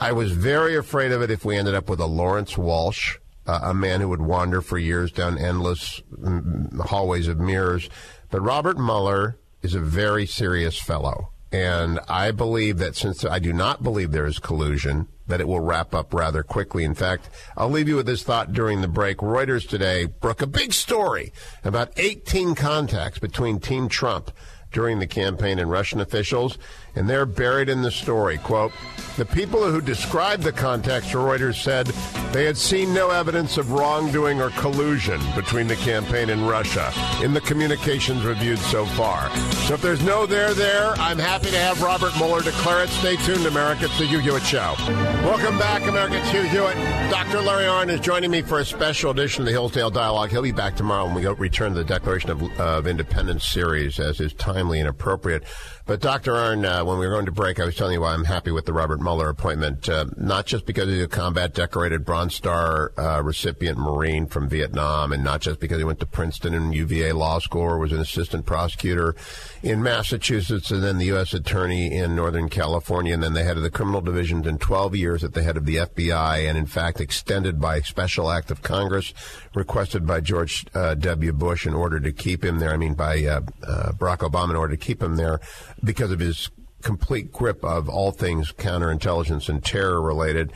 I 0.00 0.10
was 0.10 0.32
very 0.32 0.74
afraid 0.74 1.12
of 1.12 1.22
it 1.22 1.30
if 1.30 1.44
we 1.44 1.56
ended 1.56 1.76
up 1.76 1.88
with 1.88 2.00
a 2.00 2.06
Lawrence 2.06 2.58
Walsh, 2.58 3.16
uh, 3.46 3.60
a 3.62 3.74
man 3.74 4.00
who 4.00 4.08
would 4.08 4.22
wander 4.22 4.60
for 4.60 4.76
years 4.76 5.12
down 5.12 5.38
endless 5.38 6.02
mm, 6.12 6.80
hallways 6.80 7.28
of 7.28 7.38
mirrors. 7.38 7.88
But 8.28 8.40
Robert 8.40 8.76
Mueller 8.76 9.36
is 9.62 9.74
a 9.74 9.80
very 9.80 10.26
serious 10.26 10.78
fellow. 10.78 11.28
And 11.52 12.00
I 12.08 12.30
believe 12.30 12.78
that 12.78 12.96
since 12.96 13.24
I 13.24 13.38
do 13.38 13.52
not 13.52 13.82
believe 13.82 14.10
there 14.10 14.26
is 14.26 14.38
collusion, 14.38 15.08
that 15.26 15.40
it 15.40 15.46
will 15.46 15.60
wrap 15.60 15.94
up 15.94 16.14
rather 16.14 16.42
quickly. 16.42 16.82
In 16.82 16.94
fact, 16.94 17.28
I'll 17.56 17.68
leave 17.68 17.88
you 17.88 17.96
with 17.96 18.06
this 18.06 18.22
thought 18.22 18.52
during 18.52 18.80
the 18.80 18.88
break. 18.88 19.18
Reuters 19.18 19.68
today 19.68 20.06
broke 20.06 20.40
a 20.40 20.46
big 20.46 20.72
story 20.72 21.32
about 21.62 21.92
18 21.96 22.54
contacts 22.54 23.18
between 23.18 23.60
Team 23.60 23.88
Trump 23.88 24.30
during 24.72 24.98
the 24.98 25.06
campaign 25.06 25.58
and 25.58 25.70
Russian 25.70 26.00
officials, 26.00 26.56
and 26.94 27.08
they're 27.08 27.26
buried 27.26 27.68
in 27.68 27.82
the 27.82 27.90
story. 27.90 28.38
Quote, 28.38 28.72
the 29.16 29.26
people 29.26 29.70
who 29.70 29.82
described 29.82 30.42
the 30.42 30.52
contacts 30.52 31.10
to 31.10 31.18
Reuters 31.18 31.62
said 31.62 31.86
they 32.32 32.46
had 32.46 32.56
seen 32.56 32.94
no 32.94 33.10
evidence 33.10 33.58
of 33.58 33.70
wrongdoing 33.72 34.40
or 34.40 34.48
collusion 34.50 35.20
between 35.34 35.66
the 35.66 35.76
campaign 35.76 36.30
and 36.30 36.48
Russia 36.48 36.90
in 37.22 37.34
the 37.34 37.40
communications 37.42 38.24
reviewed 38.24 38.58
so 38.58 38.86
far. 38.86 39.30
So 39.66 39.74
if 39.74 39.82
there's 39.82 40.02
no 40.02 40.24
there 40.24 40.54
there, 40.54 40.92
I'm 40.92 41.18
happy 41.18 41.50
to 41.50 41.58
have 41.58 41.82
Robert 41.82 42.16
Mueller 42.16 42.40
declare 42.40 42.84
it. 42.84 42.88
Stay 42.88 43.16
tuned, 43.16 43.44
America. 43.44 43.84
It's 43.84 43.98
the 43.98 44.06
Hugh 44.06 44.18
Hewitt 44.18 44.44
Show. 44.44 44.74
Welcome 45.22 45.58
back, 45.58 45.86
America. 45.86 46.16
It's 46.16 46.30
Hugh 46.30 46.42
Hewitt. 46.44 46.76
Dr. 47.10 47.42
Larry 47.42 47.64
Arnn 47.64 47.90
is 47.90 48.00
joining 48.00 48.30
me 48.30 48.40
for 48.40 48.60
a 48.60 48.64
special 48.64 49.10
edition 49.10 49.42
of 49.42 49.46
the 49.46 49.52
Hillsdale 49.52 49.90
Dialogue. 49.90 50.30
He'll 50.30 50.40
be 50.40 50.52
back 50.52 50.74
tomorrow 50.74 51.04
when 51.04 51.14
we 51.14 51.26
return 51.26 51.74
to 51.74 51.78
the 51.78 51.84
Declaration 51.84 52.30
of, 52.30 52.42
of 52.58 52.86
Independence 52.86 53.44
series 53.44 54.00
as 54.00 54.20
is 54.20 54.32
timely 54.32 54.80
and 54.80 54.88
appropriate. 54.88 55.44
But 55.84 56.00
Dr. 56.00 56.32
Arnn, 56.32 56.64
uh, 56.64 56.81
when 56.84 56.98
we 56.98 57.06
were 57.06 57.12
going 57.12 57.26
to 57.26 57.32
break, 57.32 57.60
I 57.60 57.64
was 57.64 57.76
telling 57.76 57.94
you 57.94 58.00
why 58.00 58.12
I'm 58.12 58.24
happy 58.24 58.50
with 58.50 58.66
the 58.66 58.72
Robert 58.72 59.00
Mueller 59.00 59.28
appointment. 59.28 59.88
Uh, 59.88 60.06
not 60.16 60.46
just 60.46 60.66
because 60.66 60.88
he's 60.88 61.02
a 61.02 61.08
combat 61.08 61.54
decorated 61.54 62.04
Bronze 62.04 62.34
Star 62.34 62.92
uh, 62.96 63.22
recipient 63.22 63.78
Marine 63.78 64.26
from 64.26 64.48
Vietnam, 64.48 65.12
and 65.12 65.22
not 65.22 65.40
just 65.40 65.60
because 65.60 65.78
he 65.78 65.84
went 65.84 66.00
to 66.00 66.06
Princeton 66.06 66.54
and 66.54 66.74
UVA 66.74 67.12
Law 67.12 67.38
School 67.38 67.62
or 67.62 67.78
was 67.78 67.92
an 67.92 68.00
assistant 68.00 68.46
prosecutor 68.46 69.14
in 69.62 69.82
Massachusetts 69.82 70.70
and 70.70 70.82
then 70.82 70.98
the 70.98 71.06
U.S. 71.06 71.34
Attorney 71.34 71.94
in 71.94 72.14
Northern 72.14 72.48
California 72.48 73.14
and 73.14 73.22
then 73.22 73.34
the 73.34 73.44
head 73.44 73.56
of 73.56 73.62
the 73.62 73.70
criminal 73.70 74.00
divisions 74.00 74.46
in 74.46 74.58
12 74.58 74.96
years 74.96 75.24
at 75.24 75.34
the 75.34 75.42
head 75.42 75.56
of 75.56 75.66
the 75.66 75.76
FBI 75.76 76.48
and 76.48 76.58
in 76.58 76.66
fact 76.66 77.00
extended 77.00 77.60
by 77.60 77.80
special 77.80 78.30
act 78.30 78.50
of 78.50 78.62
Congress 78.62 79.12
requested 79.54 80.06
by 80.06 80.20
George 80.20 80.66
uh, 80.74 80.94
W. 80.94 81.32
Bush 81.32 81.66
in 81.66 81.74
order 81.74 82.00
to 82.00 82.12
keep 82.12 82.44
him 82.44 82.58
there. 82.58 82.72
I 82.72 82.76
mean, 82.76 82.94
by 82.94 83.24
uh, 83.24 83.40
uh, 83.62 83.92
Barack 83.92 84.18
Obama 84.18 84.50
in 84.50 84.56
order 84.56 84.76
to 84.76 84.84
keep 84.84 85.02
him 85.02 85.16
there 85.16 85.40
because 85.82 86.10
of 86.10 86.20
his 86.20 86.50
complete 86.82 87.32
grip 87.32 87.64
of 87.64 87.88
all 87.88 88.10
things 88.10 88.52
counterintelligence 88.52 89.48
and 89.48 89.64
terror 89.64 90.00
related. 90.00 90.52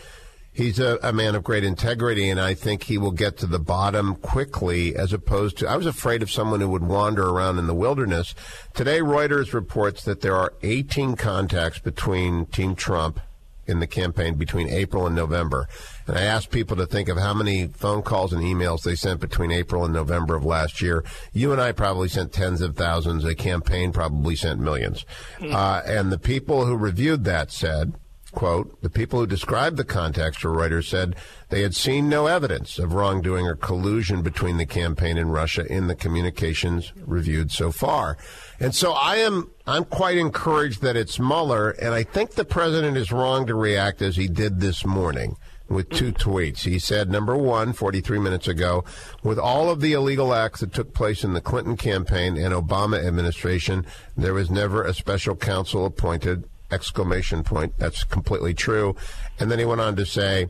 He's 0.52 0.78
a, 0.78 0.98
a, 1.02 1.12
man 1.12 1.34
of 1.34 1.44
great 1.44 1.64
integrity, 1.64 2.30
and 2.30 2.40
I 2.40 2.54
think 2.54 2.84
he 2.84 2.96
will 2.96 3.10
get 3.10 3.36
to 3.38 3.46
the 3.46 3.58
bottom 3.58 4.14
quickly 4.16 4.96
as 4.96 5.12
opposed 5.12 5.58
to. 5.58 5.68
I 5.68 5.76
was 5.76 5.84
afraid 5.84 6.22
of 6.22 6.30
someone 6.30 6.60
who 6.60 6.70
would 6.70 6.82
wander 6.82 7.28
around 7.28 7.58
in 7.58 7.66
the 7.66 7.74
wilderness. 7.74 8.34
Today, 8.72 9.00
Reuters 9.00 9.52
reports 9.52 10.02
that 10.04 10.22
there 10.22 10.34
are 10.34 10.54
18 10.62 11.16
contacts 11.16 11.78
between 11.78 12.46
Team 12.46 12.74
Trump 12.74 13.20
in 13.66 13.80
the 13.80 13.86
campaign 13.86 14.34
between 14.34 14.68
April 14.68 15.06
and 15.06 15.14
November. 15.14 15.68
And 16.06 16.16
I 16.16 16.22
asked 16.22 16.50
people 16.50 16.76
to 16.76 16.86
think 16.86 17.08
of 17.08 17.18
how 17.18 17.34
many 17.34 17.66
phone 17.66 18.02
calls 18.02 18.32
and 18.32 18.42
emails 18.42 18.82
they 18.82 18.94
sent 18.94 19.20
between 19.20 19.50
April 19.50 19.84
and 19.84 19.92
November 19.92 20.36
of 20.36 20.44
last 20.44 20.80
year. 20.80 21.04
You 21.32 21.52
and 21.52 21.60
I 21.60 21.72
probably 21.72 22.08
sent 22.08 22.32
tens 22.32 22.60
of 22.60 22.76
thousands. 22.76 23.24
The 23.24 23.34
campaign 23.34 23.92
probably 23.92 24.36
sent 24.36 24.60
millions. 24.60 25.04
Mm. 25.38 25.52
Uh, 25.52 25.82
and 25.84 26.12
the 26.12 26.18
people 26.18 26.66
who 26.66 26.76
reviewed 26.76 27.24
that 27.24 27.50
said, 27.50 27.94
quote, 28.36 28.80
the 28.82 28.90
people 28.90 29.18
who 29.18 29.26
described 29.26 29.78
the 29.78 29.84
context, 29.84 30.42
Reuters 30.42 30.84
said 30.84 31.16
they 31.48 31.62
had 31.62 31.74
seen 31.74 32.08
no 32.08 32.26
evidence 32.26 32.78
of 32.78 32.92
wrongdoing 32.92 33.46
or 33.46 33.56
collusion 33.56 34.20
between 34.22 34.58
the 34.58 34.66
campaign 34.66 35.16
and 35.16 35.32
Russia 35.32 35.64
in 35.66 35.86
the 35.86 35.94
communications 35.94 36.92
reviewed 37.04 37.50
so 37.50 37.72
far. 37.72 38.18
And 38.60 38.74
so 38.74 38.92
I 38.92 39.16
am 39.16 39.50
I'm 39.66 39.84
quite 39.84 40.18
encouraged 40.18 40.82
that 40.82 40.96
it's 40.96 41.18
Mueller, 41.18 41.70
and 41.70 41.94
I 41.94 42.04
think 42.04 42.32
the 42.32 42.44
president 42.44 42.98
is 42.98 43.10
wrong 43.10 43.46
to 43.46 43.54
react 43.54 44.02
as 44.02 44.16
he 44.16 44.28
did 44.28 44.60
this 44.60 44.84
morning 44.84 45.36
with 45.68 45.88
two 45.88 46.12
tweets. 46.12 46.58
He 46.58 46.78
said, 46.78 47.10
number 47.10 47.36
one, 47.36 47.72
43 47.72 48.18
minutes 48.18 48.46
ago, 48.46 48.84
with 49.22 49.38
all 49.38 49.70
of 49.70 49.80
the 49.80 49.94
illegal 49.94 50.32
acts 50.34 50.60
that 50.60 50.72
took 50.72 50.94
place 50.94 51.24
in 51.24 51.32
the 51.32 51.40
Clinton 51.40 51.76
campaign 51.76 52.36
and 52.36 52.54
Obama 52.54 53.04
administration, 53.04 53.84
there 54.16 54.34
was 54.34 54.50
never 54.50 54.84
a 54.84 54.94
special 54.94 55.34
counsel 55.34 55.86
appointed, 55.86 56.44
exclamation 56.70 57.42
point. 57.42 57.74
That's 57.78 58.04
completely 58.04 58.54
true. 58.54 58.96
And 59.38 59.50
then 59.50 59.58
he 59.58 59.64
went 59.64 59.80
on 59.80 59.96
to 59.96 60.06
say, 60.06 60.48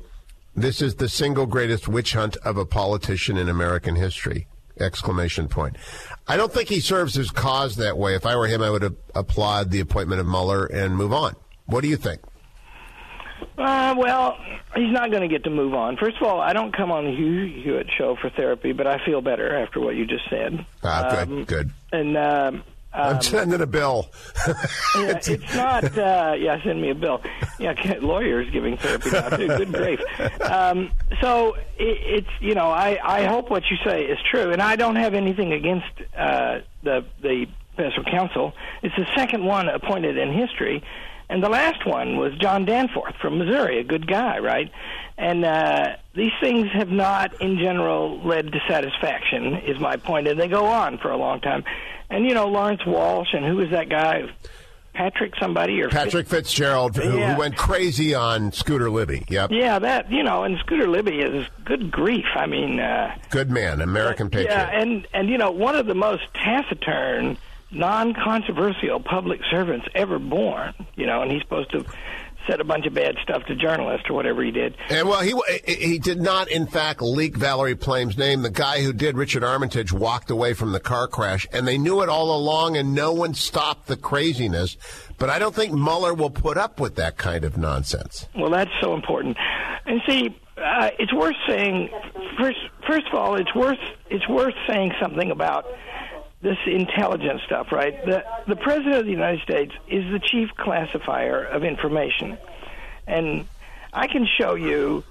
this 0.55 0.81
is 0.81 0.95
the 0.95 1.09
single 1.09 1.47
greatest 1.47 1.87
witch 1.87 2.15
hunt 2.15 2.37
of 2.39 2.57
a 2.57 2.65
politician 2.65 3.37
in 3.37 3.49
American 3.49 3.97
history, 3.97 4.47
exclamation 4.81 5.49
point. 5.49 5.77
I 6.27 6.37
don't 6.37 6.53
think 6.53 6.69
he 6.69 6.81
serves 6.81 7.15
his 7.15 7.31
cause 7.31 7.77
that 7.77 7.99
way. 7.99 8.15
If 8.15 8.25
I 8.25 8.37
were 8.37 8.47
him, 8.47 8.63
I 8.63 8.71
would 8.71 8.97
applaud 9.15 9.71
the 9.71 9.81
appointment 9.81 10.21
of 10.21 10.27
Mueller 10.27 10.65
and 10.65 10.97
move 10.97 11.13
on. 11.13 11.37
What 11.67 11.83
do 11.83 11.89
you 11.89 11.97
think? 11.97 12.23
Uh, 13.59 13.95
well, 13.99 14.39
he's 14.75 14.93
not 14.93 15.11
going 15.11 15.23
to 15.23 15.29
get 15.29 15.45
to 15.45 15.51
move 15.51 15.75
on. 15.75 15.97
First 15.97 16.17
of 16.21 16.27
all, 16.27 16.41
I 16.41 16.53
don't 16.53 16.75
come 16.75 16.91
on 16.91 17.05
the 17.05 17.11
Hugh 17.11 17.63
Hewitt 17.63 17.89
show 17.97 18.17
for 18.21 18.31
therapy, 18.31 18.73
but 18.73 18.87
I 18.87 19.05
feel 19.05 19.21
better 19.21 19.55
after 19.59 19.81
what 19.81 19.95
you 19.95 20.07
just 20.07 20.29
said. 20.31 20.65
Ah, 20.83 21.11
good, 21.11 21.29
um, 21.29 21.45
good. 21.45 21.71
And 21.93 22.17
um, 22.97 23.15
I'm 23.17 23.23
sending 23.23 23.61
a 23.61 23.67
bill. 23.67 24.11
yeah, 24.47 24.55
it's 24.95 25.55
not. 25.55 25.97
Uh, 25.97 26.35
yeah, 26.39 26.63
send 26.65 26.81
me 26.81 26.91
a 26.91 26.95
bill. 26.95 27.23
Yeah, 27.59 27.75
lawyers 28.01 28.51
giving 28.51 28.77
therapy 28.79 29.11
now 29.11 29.29
too. 29.29 29.49
Good 29.49 29.73
grief. 29.73 30.01
Um, 30.41 30.91
so 31.21 31.55
it, 31.55 31.65
it's 31.79 32.31
you 32.41 32.55
know 32.55 32.71
I 32.71 32.99
I 33.03 33.25
hope 33.25 33.51
what 33.51 33.65
you 33.71 33.77
say 33.85 34.05
is 34.05 34.19
true, 34.31 34.53
and 34.53 34.63
I 34.63 34.77
don't 34.77 34.97
have 34.97 35.15
anything 35.15 35.53
against 35.53 35.87
uh, 36.17 36.61
the 36.83 37.05
the 37.23 37.47
special 37.75 38.05
counsel. 38.05 38.53
It's 38.83 38.97
the 38.97 39.07
second 39.15 39.45
one 39.45 39.69
appointed 39.69 40.17
in 40.17 40.33
history, 40.33 40.83
and 41.29 41.43
the 41.43 41.49
last 41.49 41.87
one 41.87 42.17
was 42.17 42.33
John 42.39 42.65
Danforth 42.65 43.17
from 43.21 43.39
Missouri, 43.39 43.81
a 43.81 43.85
good 43.85 44.07
guy, 44.07 44.39
right? 44.39 44.71
And 45.19 45.45
uh, 45.45 45.97
these 46.15 46.33
things 46.41 46.69
have 46.73 46.91
not, 46.91 47.41
in 47.41 47.59
general, 47.59 48.21
led 48.27 48.53
to 48.53 48.61
satisfaction. 48.69 49.57
Is 49.67 49.81
my 49.81 49.97
point, 49.97 50.29
and 50.29 50.39
they 50.39 50.49
go 50.49 50.67
on 50.67 50.99
for 50.99 51.11
a 51.11 51.17
long 51.17 51.41
time. 51.41 51.65
And 52.11 52.25
you 52.25 52.35
know 52.35 52.49
Lawrence 52.49 52.85
Walsh, 52.87 53.29
and 53.33 53.45
who 53.45 53.57
was 53.57 53.71
that 53.71 53.89
guy? 53.89 54.29
Patrick 54.97 55.35
somebody 55.39 55.83
or 55.83 55.91
Patrick 55.91 56.27
Fitzgerald, 56.27 56.97
who, 56.97 57.19
yeah. 57.19 57.35
who, 57.35 57.39
went 57.39 57.55
crazy 57.55 58.15
on 58.15 58.51
Scooter 58.51 58.89
Libby. 58.89 59.27
Yep. 59.29 59.51
Yeah, 59.53 59.79
that 59.79 60.11
you 60.11 60.23
know, 60.23 60.45
and 60.45 60.59
Scooter 60.61 60.89
Libby 60.89 61.19
is 61.19 61.47
good 61.67 61.91
grief. 61.91 62.25
I 62.35 62.47
mean, 62.47 62.81
uh, 62.81 63.15
good 63.29 63.51
man, 63.51 63.83
American 63.83 64.31
patriot. 64.31 64.55
Yeah, 64.55 64.71
and 64.73 65.07
and 65.13 65.29
you 65.29 65.37
know, 65.37 65.51
one 65.51 65.77
of 65.77 65.85
the 65.85 65.95
most 65.95 66.23
taciturn, 66.35 67.37
non-controversial 67.71 69.01
public 69.01 69.43
servants 69.51 69.87
ever 69.95 70.19
born. 70.19 70.73
You 70.95 71.05
know, 71.05 71.21
and 71.21 71.31
he's 71.31 71.43
supposed 71.43 71.73
to 71.73 71.85
said 72.47 72.61
a 72.61 72.65
bunch 72.65 72.87
of 72.87 72.95
bad 72.95 73.17
stuff 73.23 73.45
to 73.47 73.55
journalists 73.55 74.09
or 74.09 74.15
whatever 74.15 74.43
he 74.43 74.51
did. 74.51 74.77
And 74.89 75.09
well, 75.09 75.21
he 75.21 75.35
he 75.67 75.99
did 75.99 76.21
not, 76.21 76.51
in 76.51 76.67
fact, 76.67 77.03
leak 77.03 77.37
Valerie 77.37 77.75
Plame's 77.75 78.17
name. 78.17 78.43
The 78.43 78.51
guy 78.51 78.83
who 78.83 78.93
did, 78.93 79.17
Richard 79.17 79.45
Armitage, 79.45 79.93
walked 79.93 80.31
away 80.31 80.55
from 80.55 80.73
the 80.73 80.81
car 80.81 81.09
crash, 81.09 81.47
and 81.53 81.67
they 81.67 81.79
knew 81.79 82.03
it 82.03 82.09
all 82.09 82.37
along, 82.37 82.77
and 82.77 82.95
no 82.95 83.13
one 83.13 83.35
stopped 83.35 83.87
the 83.87 83.97
craziness. 83.97 84.77
But 85.19 85.31
I 85.31 85.39
don't 85.39 85.55
think 85.55 85.73
Mueller 85.73 86.15
will 86.15 86.31
put 86.31 86.57
up 86.57 86.81
with 86.81 86.97
that 86.97 87.17
kind 87.17 87.45
of 87.45 87.57
nonsense. 87.57 88.27
Well, 88.37 88.51
that's 88.51 88.71
so 88.81 88.95
important. 88.95 89.37
And 89.87 90.03
see, 90.07 90.37
uh, 90.57 90.91
it's 90.99 91.13
worth 91.13 91.37
saying 91.47 91.91
first. 92.39 92.59
First 92.87 93.07
of 93.09 93.15
all, 93.15 93.37
it's 93.37 93.55
worth 93.55 93.79
it's 94.11 94.29
worth 94.29 94.55
saying 94.69 94.93
something 95.01 95.31
about 95.31 95.67
this 96.43 96.59
intelligence 96.67 97.41
stuff, 97.47 97.73
right? 97.73 98.05
The 98.05 98.25
the 98.47 98.57
president 98.57 98.97
of 98.97 99.05
the 99.05 99.11
United 99.11 99.41
States 99.43 99.73
is 99.89 100.05
the 100.13 100.21
chief 100.21 100.51
classifier 100.57 101.45
of 101.45 101.65
information, 101.65 102.39
and 103.07 103.47
I 103.93 104.07
can 104.07 104.27
show 104.39 104.55
you 104.55 105.03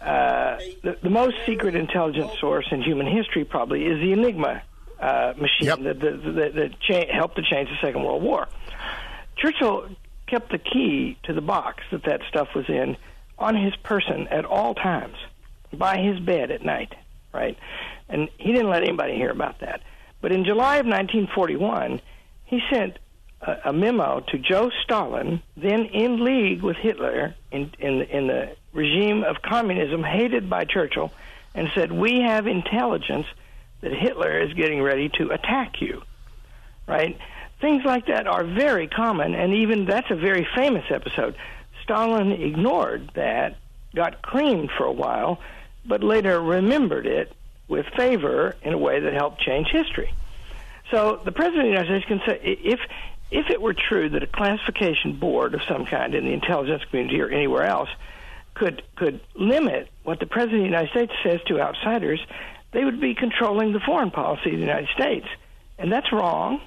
uh, 0.00 0.58
the, 0.82 0.98
the 1.02 1.10
most 1.10 1.36
secret 1.46 1.76
intelligence 1.76 2.32
source 2.40 2.66
in 2.72 2.82
human 2.82 3.06
history. 3.06 3.44
Probably 3.44 3.84
is 3.84 4.00
the 4.00 4.12
Enigma 4.12 4.62
uh, 4.98 5.34
machine 5.36 5.68
yep. 5.68 5.78
that, 5.80 6.00
that, 6.00 6.34
that, 6.34 6.54
that 6.54 6.80
cha- 6.80 7.12
helped 7.12 7.36
to 7.36 7.42
change 7.42 7.68
the 7.68 7.76
Second 7.80 8.02
World 8.02 8.22
War. 8.22 8.48
Churchill 9.36 9.88
kept 10.26 10.50
the 10.50 10.58
key 10.58 11.16
to 11.24 11.32
the 11.32 11.40
box 11.40 11.84
that 11.92 12.04
that 12.04 12.20
stuff 12.28 12.48
was 12.54 12.68
in 12.68 12.96
on 13.38 13.56
his 13.56 13.74
person 13.76 14.28
at 14.28 14.44
all 14.44 14.74
times, 14.74 15.16
by 15.72 15.98
his 15.98 16.18
bed 16.20 16.50
at 16.50 16.64
night, 16.64 16.94
right? 17.32 17.56
And 18.08 18.28
he 18.38 18.52
didn't 18.52 18.70
let 18.70 18.82
anybody 18.82 19.14
hear 19.14 19.30
about 19.30 19.60
that. 19.60 19.82
But 20.22 20.32
in 20.32 20.44
July 20.44 20.76
of 20.76 20.86
1941, 20.86 22.00
he 22.46 22.60
sent 22.72 22.98
a, 23.42 23.56
a 23.66 23.72
memo 23.72 24.20
to 24.28 24.38
Joe 24.38 24.70
Stalin, 24.84 25.42
then 25.56 25.84
in 25.86 26.24
league 26.24 26.62
with 26.62 26.76
Hitler 26.76 27.34
in, 27.50 27.72
in, 27.78 28.02
in 28.02 28.28
the 28.28 28.56
regime 28.72 29.24
of 29.24 29.42
communism 29.42 30.02
hated 30.02 30.48
by 30.48 30.64
Churchill, 30.64 31.12
and 31.54 31.68
said, 31.74 31.92
We 31.92 32.20
have 32.20 32.46
intelligence 32.46 33.26
that 33.82 33.92
Hitler 33.92 34.40
is 34.40 34.54
getting 34.54 34.80
ready 34.80 35.10
to 35.18 35.30
attack 35.30 35.80
you. 35.80 36.02
Right? 36.86 37.18
Things 37.60 37.84
like 37.84 38.06
that 38.06 38.26
are 38.26 38.44
very 38.44 38.86
common, 38.86 39.34
and 39.34 39.52
even 39.54 39.86
that's 39.86 40.10
a 40.10 40.16
very 40.16 40.46
famous 40.54 40.84
episode. 40.88 41.34
Stalin 41.82 42.30
ignored 42.30 43.10
that, 43.14 43.56
got 43.94 44.22
creamed 44.22 44.70
for 44.78 44.84
a 44.84 44.92
while, 44.92 45.40
but 45.84 46.02
later 46.02 46.40
remembered 46.40 47.06
it 47.06 47.32
with 47.68 47.86
favor 47.96 48.56
in 48.62 48.72
a 48.72 48.78
way 48.78 49.00
that 49.00 49.12
helped 49.12 49.40
change 49.40 49.68
history. 49.68 50.12
So 50.90 51.20
the 51.24 51.32
president 51.32 51.60
of 51.60 51.64
the 51.64 51.70
United 51.70 52.04
States 52.04 52.06
can 52.06 52.20
say 52.26 52.58
if 52.64 52.80
if 53.30 53.48
it 53.48 53.62
were 53.62 53.74
true 53.74 54.10
that 54.10 54.22
a 54.22 54.26
classification 54.26 55.18
board 55.18 55.54
of 55.54 55.62
some 55.66 55.86
kind 55.86 56.14
in 56.14 56.26
the 56.26 56.32
intelligence 56.32 56.82
community 56.90 57.20
or 57.20 57.28
anywhere 57.28 57.64
else 57.64 57.88
could 58.54 58.82
could 58.96 59.20
limit 59.34 59.88
what 60.02 60.20
the 60.20 60.26
president 60.26 60.58
of 60.58 60.62
the 60.64 60.70
United 60.70 60.90
States 60.90 61.12
says 61.22 61.40
to 61.46 61.60
outsiders, 61.60 62.20
they 62.72 62.84
would 62.84 63.00
be 63.00 63.14
controlling 63.14 63.72
the 63.72 63.80
foreign 63.80 64.10
policy 64.10 64.50
of 64.50 64.56
the 64.56 64.60
United 64.60 64.88
States, 64.94 65.26
and 65.78 65.90
that's 65.90 66.12
wrong. 66.12 66.60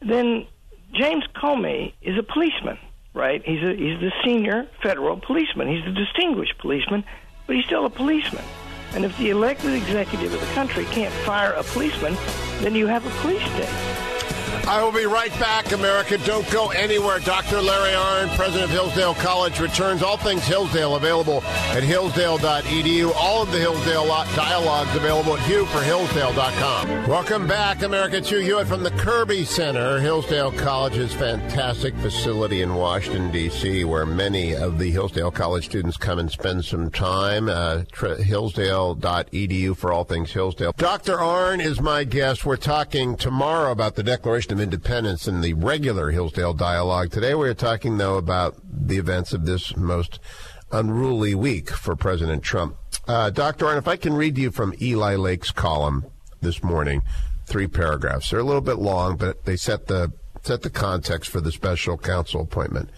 Then 0.00 0.46
James 0.92 1.24
Comey 1.34 1.94
is 2.02 2.16
a 2.16 2.22
policeman, 2.22 2.78
right? 3.14 3.42
He's 3.44 3.62
a, 3.62 3.74
he's 3.74 3.98
the 4.00 4.12
senior 4.24 4.68
federal 4.82 5.16
policeman. 5.18 5.68
He's 5.68 5.84
the 5.84 5.92
distinguished 5.92 6.58
policeman, 6.58 7.04
but 7.46 7.56
he's 7.56 7.64
still 7.64 7.84
a 7.84 7.90
policeman. 7.90 8.44
And 8.94 9.04
if 9.04 9.16
the 9.18 9.30
elected 9.30 9.74
executive 9.74 10.32
of 10.32 10.40
the 10.40 10.46
country 10.54 10.84
can't 10.86 11.12
fire 11.26 11.52
a 11.52 11.64
policeman, 11.64 12.16
then 12.60 12.74
you 12.74 12.86
have 12.86 13.04
a 13.04 13.10
police 13.20 13.42
state. 13.42 14.13
I 14.66 14.82
will 14.82 14.92
be 14.92 15.04
right 15.04 15.30
back, 15.38 15.72
America. 15.72 16.16
Don't 16.18 16.50
go 16.50 16.70
anywhere. 16.70 17.18
Dr. 17.18 17.60
Larry 17.60 17.92
Arnn, 17.92 18.34
president 18.34 18.64
of 18.64 18.70
Hillsdale 18.70 19.14
College, 19.14 19.60
returns 19.60 20.02
all 20.02 20.16
things 20.16 20.42
Hillsdale 20.46 20.96
available 20.96 21.42
at 21.44 21.82
hillsdale.edu. 21.82 23.12
All 23.14 23.42
of 23.42 23.52
the 23.52 23.58
Hillsdale 23.58 24.06
dialogues 24.34 24.96
available 24.96 25.36
at 25.36 25.40
hughforhillsdale.com. 25.40 27.06
Welcome 27.06 27.46
back, 27.46 27.82
America. 27.82 28.22
To 28.22 28.38
Hewitt 28.42 28.66
from 28.66 28.82
the 28.82 28.90
Kirby 28.92 29.44
Center, 29.44 30.00
Hillsdale 30.00 30.52
College's 30.52 31.12
fantastic 31.12 31.94
facility 31.96 32.62
in 32.62 32.74
Washington, 32.74 33.30
D.C., 33.30 33.84
where 33.84 34.06
many 34.06 34.54
of 34.54 34.78
the 34.78 34.90
Hillsdale 34.90 35.30
College 35.30 35.66
students 35.66 35.98
come 35.98 36.18
and 36.18 36.30
spend 36.30 36.64
some 36.64 36.90
time. 36.90 37.50
Uh, 37.50 37.82
hillsdale.edu 37.92 39.76
for 39.76 39.92
all 39.92 40.04
things 40.04 40.32
Hillsdale. 40.32 40.72
Dr. 40.78 41.18
Arnn 41.18 41.62
is 41.62 41.82
my 41.82 42.04
guest. 42.04 42.46
We're 42.46 42.56
talking 42.56 43.16
tomorrow 43.16 43.70
about 43.70 43.96
the 43.96 44.02
Declaration 44.02 44.53
of 44.54 44.60
Independence 44.60 45.26
in 45.26 45.40
the 45.40 45.52
regular 45.54 46.12
Hillsdale 46.12 46.54
dialogue. 46.54 47.10
Today 47.10 47.34
we 47.34 47.48
are 47.48 47.54
talking, 47.54 47.98
though, 47.98 48.16
about 48.16 48.54
the 48.64 48.98
events 48.98 49.32
of 49.32 49.46
this 49.46 49.76
most 49.76 50.20
unruly 50.70 51.34
week 51.34 51.70
for 51.70 51.96
President 51.96 52.44
Trump. 52.44 52.76
Uh, 53.08 53.30
Dr. 53.30 53.64
Arnn, 53.64 53.78
if 53.78 53.88
I 53.88 53.96
can 53.96 54.14
read 54.14 54.38
you 54.38 54.52
from 54.52 54.72
Eli 54.80 55.16
Lake's 55.16 55.50
column 55.50 56.06
this 56.40 56.62
morning, 56.62 57.02
three 57.46 57.66
paragraphs. 57.66 58.30
They're 58.30 58.38
a 58.38 58.44
little 58.44 58.60
bit 58.60 58.78
long, 58.78 59.16
but 59.16 59.44
they 59.44 59.56
set 59.56 59.88
the 59.88 60.12
set 60.42 60.62
the 60.62 60.70
context 60.70 61.30
for 61.30 61.40
the 61.40 61.50
special 61.50 61.98
counsel 61.98 62.42
appointment. 62.42 62.90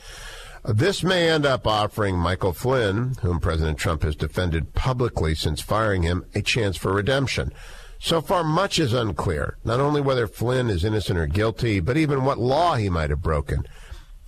This 0.64 1.02
may 1.02 1.30
end 1.30 1.46
up 1.46 1.66
offering 1.66 2.18
Michael 2.18 2.52
Flynn, 2.52 3.14
whom 3.22 3.40
President 3.40 3.78
Trump 3.78 4.02
has 4.02 4.16
defended 4.16 4.74
publicly 4.74 5.34
since 5.34 5.62
firing 5.62 6.02
him, 6.02 6.26
a 6.34 6.42
chance 6.42 6.76
for 6.76 6.92
redemption. 6.92 7.52
So 7.98 8.20
far, 8.20 8.44
much 8.44 8.78
is 8.78 8.92
unclear, 8.92 9.56
not 9.64 9.80
only 9.80 10.00
whether 10.00 10.26
Flynn 10.26 10.68
is 10.68 10.84
innocent 10.84 11.18
or 11.18 11.26
guilty, 11.26 11.80
but 11.80 11.96
even 11.96 12.24
what 12.24 12.38
law 12.38 12.76
he 12.76 12.90
might 12.90 13.10
have 13.10 13.22
broken. 13.22 13.66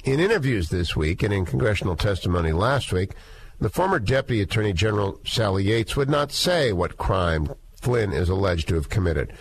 In 0.05 0.21
interviews 0.21 0.69
this 0.69 0.97
week 0.97 1.23
and 1.23 1.35
in 1.35 1.45
congressional 1.45 1.97
testimony 1.97 2.53
last 2.53 2.93
week, 2.93 3.13
the 3.61 3.69
former 3.69 3.99
Deputy 3.99 4.41
Attorney 4.41 4.73
General 4.73 5.21
Sally 5.27 5.65
Yates 5.65 5.97
would 5.97 6.09
not 6.09 6.33
say 6.33 6.73
what 6.73 6.97
crime 6.97 7.53
Flynn 7.81 8.13
is 8.13 8.29
alleged 8.29 8.69
to 8.69 8.77
have 8.77 8.89
committed. 8.89 9.33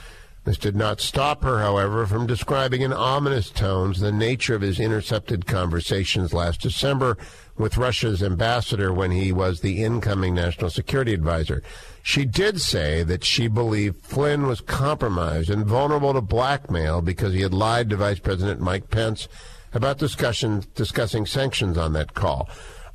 This 0.44 0.58
did 0.58 0.76
not 0.76 1.02
stop 1.02 1.44
her, 1.44 1.60
however, 1.60 2.06
from 2.06 2.26
describing 2.26 2.82
in 2.82 2.94
ominous 2.94 3.50
tones 3.50 4.00
the 4.00 4.12
nature 4.12 4.56
of 4.56 4.62
his 4.62 4.80
intercepted 4.80 5.46
conversations 5.46 6.34
last 6.34 6.62
December 6.62 7.18
with 7.58 7.78
Russia's 7.78 8.22
ambassador 8.22 8.94
when 8.94 9.12
he 9.12 9.32
was 9.32 9.62
the 9.62 9.84
incoming 9.84 10.36
national 10.36 10.70
security 10.70 11.14
advisor. 11.14 11.64
She 12.04 12.26
did 12.26 12.62
say 12.62 13.04
that 13.04 13.24
she 13.24 13.48
believed 13.48 14.06
Flynn 14.06 14.48
was 14.48 14.62
compromised 14.62 15.50
and 15.50 15.66
vulnerable 15.66 16.14
to 16.14 16.22
blackmail 16.22 17.02
because 17.02 17.34
he 17.34 17.42
had 17.42 17.54
lied 17.54 17.90
to 17.90 17.98
Vice 17.98 18.20
President 18.20 18.62
Mike 18.62 18.90
Pence 18.90 19.28
about 19.74 19.98
discussion, 19.98 20.64
discussing 20.76 21.26
sanctions 21.26 21.78
on 21.78 21.94
that 21.94 22.14
call. 22.14 22.50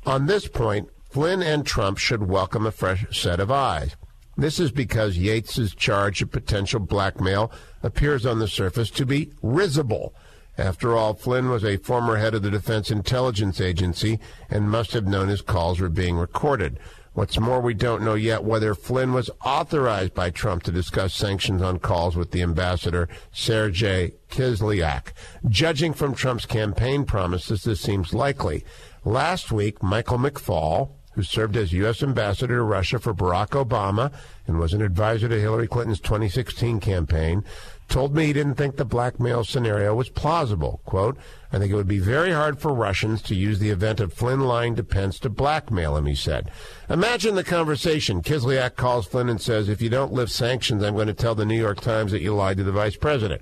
On 0.05 0.25
this 0.25 0.47
point, 0.47 0.89
Flynn 1.09 1.43
and 1.43 1.65
Trump 1.65 1.97
should 1.97 2.27
welcome 2.27 2.65
a 2.65 2.71
fresh 2.71 3.05
set 3.11 3.39
of 3.39 3.51
eyes. 3.51 3.95
This 4.35 4.59
is 4.59 4.71
because 4.71 5.17
Yates's 5.17 5.75
charge 5.75 6.23
of 6.23 6.31
potential 6.31 6.79
blackmail 6.79 7.51
appears 7.83 8.25
on 8.25 8.39
the 8.39 8.47
surface 8.47 8.89
to 8.91 9.05
be 9.05 9.31
risible. 9.43 10.15
After 10.57 10.95
all, 10.95 11.13
Flynn 11.15 11.49
was 11.49 11.63
a 11.63 11.77
former 11.77 12.17
head 12.17 12.35
of 12.35 12.43
the 12.43 12.51
Defense 12.51 12.91
Intelligence 12.91 13.59
Agency 13.59 14.19
and 14.49 14.69
must 14.69 14.93
have 14.93 15.07
known 15.07 15.27
his 15.27 15.41
calls 15.41 15.79
were 15.79 15.89
being 15.89 16.15
recorded. 16.15 16.79
What's 17.13 17.39
more, 17.39 17.61
we 17.61 17.75
don't 17.75 18.03
know 18.03 18.15
yet 18.15 18.43
whether 18.43 18.73
Flynn 18.73 19.13
was 19.13 19.29
authorized 19.45 20.15
by 20.15 20.31
Trump 20.31 20.63
to 20.63 20.71
discuss 20.71 21.13
sanctions 21.13 21.61
on 21.61 21.77
calls 21.77 22.15
with 22.15 22.31
the 22.31 22.41
ambassador, 22.41 23.07
Sergei 23.31 24.13
Kislyak. 24.29 25.13
Judging 25.47 25.93
from 25.93 26.15
Trump's 26.15 26.47
campaign 26.47 27.05
promises, 27.05 27.63
this 27.63 27.81
seems 27.81 28.15
likely. 28.15 28.65
Last 29.05 29.51
week, 29.51 29.83
Michael 29.83 30.17
McFaul, 30.17 30.89
who 31.13 31.21
served 31.21 31.55
as 31.55 31.73
U.S. 31.73 32.01
ambassador 32.01 32.55
to 32.55 32.63
Russia 32.63 32.97
for 32.97 33.13
Barack 33.13 33.49
Obama 33.49 34.11
and 34.47 34.57
was 34.57 34.73
an 34.73 34.81
advisor 34.81 35.29
to 35.29 35.39
Hillary 35.39 35.67
Clinton's 35.67 35.99
2016 35.99 36.79
campaign, 36.79 37.43
told 37.87 38.15
me 38.15 38.25
he 38.25 38.33
didn't 38.33 38.55
think 38.55 38.75
the 38.75 38.85
blackmail 38.85 39.43
scenario 39.43 39.93
was 39.93 40.09
plausible. 40.09 40.81
Quote, 40.85 41.17
I 41.51 41.59
think 41.59 41.71
it 41.71 41.75
would 41.75 41.87
be 41.87 41.99
very 41.99 42.31
hard 42.31 42.59
for 42.59 42.73
Russians 42.73 43.21
to 43.23 43.35
use 43.35 43.59
the 43.59 43.69
event 43.69 43.99
of 43.99 44.13
Flynn 44.13 44.41
lying 44.41 44.75
to 44.75 44.83
Pence 44.83 45.19
to 45.19 45.29
blackmail 45.29 45.95
him, 45.95 46.05
he 46.05 46.15
said. 46.15 46.49
Imagine 46.89 47.35
the 47.35 47.43
conversation. 47.43 48.21
Kislyak 48.21 48.75
calls 48.75 49.05
Flynn 49.05 49.29
and 49.29 49.39
says, 49.39 49.69
if 49.69 49.81
you 49.81 49.89
don't 49.89 50.13
lift 50.13 50.31
sanctions, 50.31 50.83
I'm 50.83 50.95
going 50.95 51.07
to 51.07 51.13
tell 51.13 51.35
the 51.35 51.45
New 51.45 51.59
York 51.59 51.81
Times 51.81 52.11
that 52.11 52.21
you 52.21 52.33
lied 52.33 52.57
to 52.57 52.63
the 52.63 52.71
vice 52.71 52.95
president. 52.95 53.41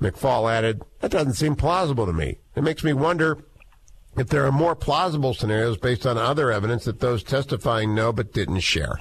McFaul 0.00 0.52
added, 0.52 0.82
that 1.00 1.10
doesn't 1.10 1.34
seem 1.34 1.56
plausible 1.56 2.06
to 2.06 2.12
me. 2.12 2.38
It 2.54 2.62
makes 2.62 2.84
me 2.84 2.92
wonder 2.92 3.38
if 4.16 4.28
there 4.28 4.44
are 4.46 4.52
more 4.52 4.74
plausible 4.74 5.34
scenarios 5.34 5.76
based 5.78 6.06
on 6.06 6.18
other 6.18 6.52
evidence 6.52 6.84
that 6.84 7.00
those 7.00 7.22
testifying 7.22 7.94
know 7.94 8.12
but 8.12 8.32
didn't 8.32 8.60
share. 8.60 8.98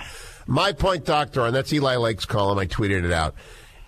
My 0.47 0.71
point, 0.71 1.05
Doctor, 1.05 1.45
and 1.45 1.55
that's 1.55 1.73
Eli 1.73 1.97
Lake's 1.97 2.25
column, 2.25 2.57
I 2.57 2.65
tweeted 2.65 3.03
it 3.03 3.11
out, 3.11 3.35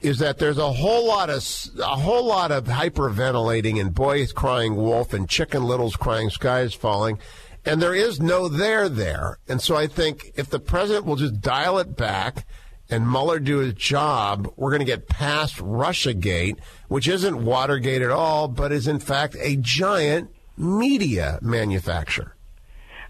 is 0.01 0.19
that 0.19 0.39
there's 0.39 0.57
a 0.57 0.71
whole 0.71 1.07
lot 1.07 1.29
of 1.29 1.43
a 1.79 1.95
whole 1.95 2.25
lot 2.25 2.51
of 2.51 2.65
hyperventilating 2.65 3.79
and 3.79 3.93
boys 3.93 4.31
crying 4.31 4.75
wolf 4.75 5.13
and 5.13 5.29
chicken 5.29 5.63
littles 5.63 5.95
crying 5.95 6.29
sky 6.29 6.61
is 6.61 6.73
falling 6.73 7.19
and 7.65 7.81
there 7.81 7.95
is 7.95 8.19
no 8.19 8.47
there 8.47 8.87
there 8.87 9.37
and 9.47 9.61
so 9.61 9.75
i 9.75 9.87
think 9.87 10.31
if 10.35 10.49
the 10.49 10.59
president 10.59 11.05
will 11.05 11.15
just 11.15 11.41
dial 11.41 11.77
it 11.77 11.95
back 11.95 12.45
and 12.89 13.07
Mueller 13.09 13.39
do 13.39 13.57
his 13.57 13.73
job, 13.73 14.51
we're 14.55 14.71
going 14.71 14.79
to 14.79 14.85
get 14.85 15.07
past 15.07 15.57
Russiagate, 15.57 16.57
which 16.87 17.07
isn't 17.07 17.45
Watergate 17.45 18.01
at 18.01 18.09
all, 18.09 18.47
but 18.47 18.71
is 18.71 18.87
in 18.87 18.99
fact 18.99 19.35
a 19.39 19.57
giant 19.57 20.31
media 20.57 21.39
manufacturer. 21.41 22.35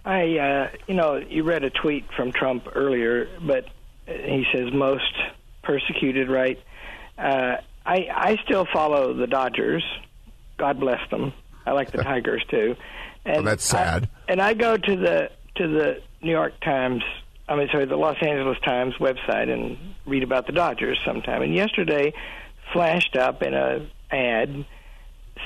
I, 0.06 0.38
uh, 0.38 0.70
you 0.88 0.96
know, 0.96 1.18
you 1.18 1.44
read 1.44 1.64
a 1.64 1.70
tweet 1.70 2.06
from 2.16 2.32
Trump 2.32 2.68
earlier, 2.74 3.28
but 3.46 3.66
he 4.06 4.46
says 4.54 4.72
most 4.74 5.14
persecuted, 5.64 6.30
right? 6.30 6.58
Uh, 7.20 7.58
I 7.86 8.08
I 8.14 8.38
still 8.46 8.66
follow 8.72 9.14
the 9.14 9.28
Dodgers. 9.28 9.84
God 10.58 10.80
bless 10.80 11.02
them. 11.10 11.34
I 11.66 11.72
like 11.72 11.92
the 11.92 11.98
Tigers 12.04 12.44
too. 12.50 12.76
And 13.26 13.38
well, 13.38 13.44
that's 13.44 13.64
sad. 13.64 14.10
I, 14.28 14.32
and 14.32 14.42
I 14.42 14.54
go 14.54 14.78
to 14.78 14.96
the 14.96 15.30
to 15.56 15.68
the 15.68 16.02
New 16.22 16.32
York 16.32 16.60
Times. 16.62 17.04
I 17.48 17.56
mean, 17.56 17.68
sorry, 17.72 17.86
the 17.86 17.98
Los 17.98 18.18
Angeles 18.22 18.58
Times 18.64 18.96
website 19.00 19.52
and 19.52 19.78
read 20.06 20.24
about 20.24 20.46
the 20.46 20.54
Dodgers 20.54 21.00
sometime. 21.06 21.42
And 21.42 21.54
yesterday, 21.54 22.14
flashed 22.72 23.16
up 23.16 23.42
in 23.42 23.54
a 23.54 23.88
ad, 24.12 24.66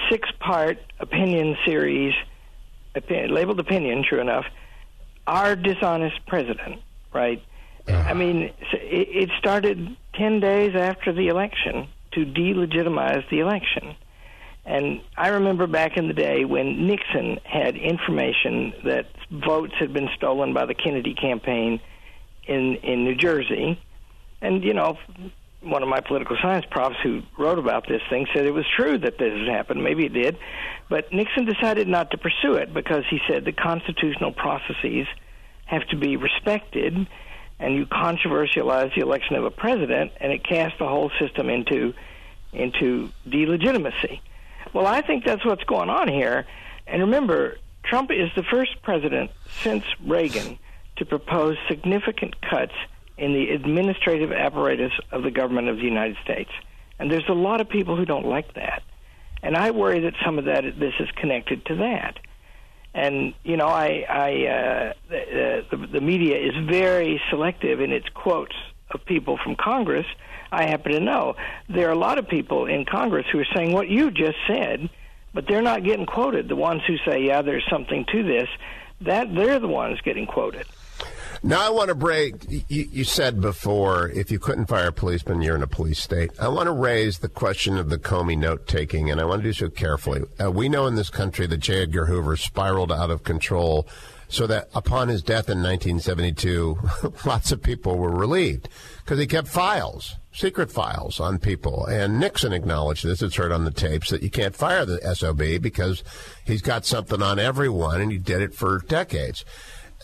six 0.09 0.29
part 0.39 0.79
opinion 0.99 1.55
series, 1.65 2.13
opinion, 2.93 3.33
labeled 3.33 3.59
opinion. 3.59 4.03
True 4.07 4.19
enough, 4.19 4.45
our 5.25 5.55
dishonest 5.55 6.25
president. 6.27 6.81
Right. 7.13 7.41
Uh-huh. 7.87 7.97
I 7.97 8.13
mean, 8.13 8.51
it, 8.71 9.07
it 9.09 9.29
started 9.39 9.97
10 10.15 10.39
days 10.39 10.75
after 10.75 11.11
the 11.13 11.27
election 11.27 11.87
to 12.13 12.25
delegitimize 12.25 13.27
the 13.29 13.39
election. 13.39 13.95
And 14.65 15.01
I 15.17 15.29
remember 15.29 15.67
back 15.67 15.97
in 15.97 16.07
the 16.07 16.13
day 16.13 16.45
when 16.45 16.87
Nixon 16.87 17.39
had 17.43 17.75
information 17.75 18.73
that 18.85 19.07
votes 19.29 19.73
had 19.77 19.91
been 19.93 20.09
stolen 20.15 20.53
by 20.53 20.65
the 20.65 20.73
Kennedy 20.73 21.13
campaign 21.15 21.81
in 22.47 22.75
in 22.77 23.03
New 23.03 23.15
Jersey. 23.15 23.79
And 24.41 24.63
you 24.63 24.73
know, 24.73 24.97
one 25.61 25.83
of 25.83 25.89
my 25.89 25.99
political 25.99 26.37
science 26.41 26.65
profs 26.69 26.95
who 27.03 27.23
wrote 27.37 27.59
about 27.59 27.87
this 27.87 28.01
thing 28.09 28.25
said 28.33 28.45
it 28.45 28.53
was 28.53 28.65
true 28.77 28.97
that 28.97 29.17
this 29.17 29.33
had 29.37 29.47
happened. 29.47 29.83
Maybe 29.83 30.05
it 30.05 30.13
did, 30.13 30.37
but 30.89 31.11
Nixon 31.11 31.45
decided 31.45 31.87
not 31.87 32.11
to 32.11 32.17
pursue 32.17 32.53
it 32.53 32.73
because 32.73 33.03
he 33.09 33.19
said 33.27 33.43
the 33.43 33.51
constitutional 33.51 34.31
processes 34.31 35.07
have 35.65 35.85
to 35.89 35.97
be 35.97 36.15
respected 36.15 37.07
and 37.59 37.75
you 37.75 37.85
controversialize 37.85 38.93
the 38.95 39.01
election 39.01 39.35
of 39.35 39.45
a 39.45 39.51
president, 39.51 40.11
and 40.19 40.31
it 40.31 40.43
casts 40.43 40.77
the 40.79 40.87
whole 40.87 41.11
system 41.19 41.49
into 41.49 41.93
into 42.51 43.09
delegitimacy. 43.27 44.21
Well, 44.73 44.85
I 44.85 45.01
think 45.01 45.25
that's 45.25 45.43
what's 45.45 45.63
going 45.63 45.89
on 45.89 46.07
here. 46.07 46.45
And 46.85 47.01
remember, 47.01 47.57
Trump 47.83 48.11
is 48.11 48.29
the 48.35 48.43
first 48.43 48.81
president 48.83 49.31
since 49.61 49.83
Reagan 50.05 50.59
to 50.97 51.05
propose 51.05 51.57
significant 51.67 52.35
cuts 52.41 52.73
in 53.17 53.33
the 53.33 53.49
administrative 53.49 54.31
apparatus 54.31 54.91
of 55.11 55.23
the 55.23 55.31
government 55.31 55.69
of 55.69 55.77
the 55.77 55.83
United 55.83 56.17
States. 56.23 56.51
And 56.99 57.11
there's 57.11 57.27
a 57.27 57.33
lot 57.33 57.61
of 57.61 57.69
people 57.69 57.95
who 57.95 58.05
don't 58.05 58.25
like 58.25 58.53
that. 58.53 58.83
And 59.41 59.57
I 59.57 59.71
worry 59.71 59.99
that 60.01 60.13
some 60.23 60.39
of 60.39 60.45
that 60.45 60.63
this 60.79 60.93
is 60.99 61.09
connected 61.15 61.65
to 61.65 61.75
that. 61.75 62.19
And 62.93 63.33
you 63.43 63.57
know, 63.57 63.67
I, 63.67 64.05
I 64.07 64.45
uh, 64.45 64.93
the, 65.09 65.65
the, 65.71 65.87
the 65.93 66.01
media 66.01 66.37
is 66.37 66.53
very 66.67 67.21
selective 67.29 67.79
in 67.81 67.91
its 67.91 68.07
quotes 68.13 68.55
of 68.91 69.03
people 69.05 69.39
from 69.43 69.55
Congress. 69.55 70.05
I 70.51 70.65
happen 70.67 70.91
to 70.91 70.99
know 70.99 71.35
there 71.67 71.89
are 71.89 71.91
a 71.91 71.97
lot 71.97 72.19
of 72.19 72.27
people 72.27 72.67
in 72.67 72.85
Congress 72.85 73.25
who 73.31 73.39
are 73.39 73.47
saying 73.55 73.71
what 73.71 73.89
you 73.89 74.11
just 74.11 74.37
said, 74.47 74.89
but 75.33 75.47
they're 75.47 75.63
not 75.63 75.83
getting 75.83 76.05
quoted. 76.05 76.47
The 76.47 76.55
ones 76.55 76.83
who 76.85 76.97
say, 76.97 77.23
"Yeah, 77.23 77.41
there's 77.41 77.65
something 77.69 78.05
to 78.11 78.23
this," 78.23 78.47
that 79.01 79.33
they're 79.33 79.59
the 79.59 79.67
ones 79.67 79.99
getting 80.01 80.27
quoted. 80.27 80.67
Now 81.45 81.67
I 81.67 81.71
want 81.71 81.89
to 81.89 81.95
break. 81.95 82.35
You, 82.49 82.63
you, 82.69 83.03
said 83.03 83.41
before, 83.41 84.07
if 84.09 84.31
you 84.31 84.39
couldn't 84.39 84.67
fire 84.67 84.87
a 84.87 84.93
policeman, 84.93 85.41
you're 85.41 85.57
in 85.57 85.61
a 85.61 85.67
police 85.67 85.99
state. 85.99 86.31
I 86.39 86.47
want 86.47 86.67
to 86.67 86.71
raise 86.71 87.19
the 87.19 87.27
question 87.27 87.77
of 87.77 87.89
the 87.89 87.97
Comey 87.97 88.37
note 88.37 88.65
taking, 88.65 89.11
and 89.11 89.19
I 89.19 89.25
want 89.25 89.41
to 89.41 89.49
do 89.49 89.53
so 89.53 89.69
carefully. 89.69 90.21
Uh, 90.41 90.51
we 90.51 90.69
know 90.69 90.87
in 90.87 90.95
this 90.95 91.09
country 91.09 91.45
that 91.47 91.57
J. 91.57 91.81
Edgar 91.81 92.05
Hoover 92.05 92.37
spiraled 92.37 92.93
out 92.93 93.11
of 93.11 93.25
control, 93.25 93.85
so 94.29 94.47
that 94.47 94.69
upon 94.73 95.09
his 95.09 95.21
death 95.21 95.49
in 95.49 95.61
1972, 95.61 96.77
lots 97.25 97.51
of 97.51 97.61
people 97.61 97.97
were 97.97 98.15
relieved 98.15 98.69
because 99.03 99.19
he 99.19 99.27
kept 99.27 99.49
files, 99.49 100.15
secret 100.31 100.71
files 100.71 101.19
on 101.19 101.39
people. 101.39 101.85
And 101.85 102.21
Nixon 102.21 102.53
acknowledged 102.53 103.03
this. 103.03 103.21
It's 103.21 103.35
heard 103.35 103.51
on 103.51 103.65
the 103.65 103.71
tapes 103.71 104.09
that 104.11 104.23
you 104.23 104.29
can't 104.29 104.55
fire 104.55 104.85
the 104.85 105.13
SOB 105.13 105.61
because 105.61 106.05
he's 106.45 106.61
got 106.61 106.85
something 106.85 107.21
on 107.21 107.37
everyone, 107.37 107.99
and 107.99 108.13
he 108.13 108.17
did 108.17 108.41
it 108.41 108.53
for 108.53 108.79
decades. 108.79 109.43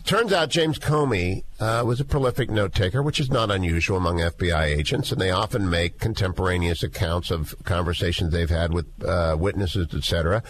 Turns 0.05 0.33
out 0.33 0.49
James 0.49 0.79
Comey 0.79 1.43
uh, 1.59 1.83
was 1.85 1.99
a 1.99 2.05
prolific 2.05 2.49
note 2.49 2.73
taker, 2.73 3.03
which 3.03 3.19
is 3.19 3.29
not 3.29 3.51
unusual 3.51 3.97
among 3.97 4.17
FBI 4.17 4.63
agents, 4.65 5.11
and 5.11 5.19
they 5.19 5.29
often 5.29 5.69
make 5.69 5.99
contemporaneous 5.99 6.83
accounts 6.83 7.31
of 7.31 7.53
conversations 7.63 8.31
they've 8.31 8.49
had 8.49 8.73
with 8.73 8.87
uh, 9.03 9.35
witnesses, 9.37 9.93
etc. 9.93 10.41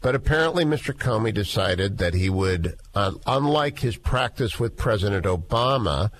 But 0.00 0.14
apparently, 0.14 0.64
Mr. 0.64 0.92
Comey 0.92 1.32
decided 1.32 1.98
that 1.98 2.14
he 2.14 2.28
would, 2.28 2.76
uh, 2.94 3.12
unlike 3.26 3.78
his 3.78 3.96
practice 3.96 4.60
with 4.60 4.76
President 4.76 5.24
Obama, 5.24 6.10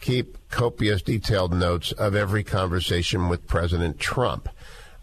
keep 0.00 0.38
copious, 0.48 1.02
detailed 1.02 1.52
notes 1.52 1.92
of 1.92 2.14
every 2.14 2.44
conversation 2.44 3.28
with 3.28 3.46
President 3.46 3.98
Trump. 3.98 4.48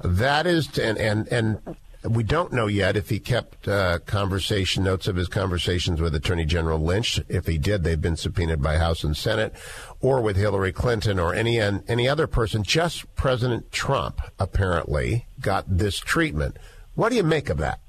That 0.03 0.47
is, 0.47 0.77
and 0.77 0.97
and 0.97 1.27
and 1.27 1.77
we 2.09 2.23
don't 2.23 2.51
know 2.51 2.67
yet 2.67 2.97
if 2.97 3.09
he 3.09 3.19
kept 3.19 3.67
uh, 3.67 3.99
conversation 3.99 4.83
notes 4.83 5.07
of 5.07 5.15
his 5.15 5.27
conversations 5.27 6.01
with 6.01 6.13
Attorney 6.15 6.45
General 6.45 6.79
Lynch. 6.79 7.19
If 7.29 7.47
he 7.47 7.57
did, 7.57 7.83
they've 7.83 7.99
been 8.01 8.17
subpoenaed 8.17 8.61
by 8.61 8.77
House 8.77 9.03
and 9.03 9.15
Senate, 9.15 9.53
or 10.01 10.21
with 10.21 10.35
Hillary 10.35 10.73
Clinton 10.73 11.19
or 11.19 11.33
any 11.33 11.59
any 11.59 12.07
other 12.07 12.27
person. 12.27 12.63
Just 12.63 13.13
President 13.15 13.71
Trump 13.71 14.21
apparently 14.39 15.27
got 15.39 15.65
this 15.67 15.99
treatment. 15.99 16.57
What 16.95 17.09
do 17.09 17.15
you 17.15 17.23
make 17.23 17.49
of 17.49 17.57
that? 17.57 17.79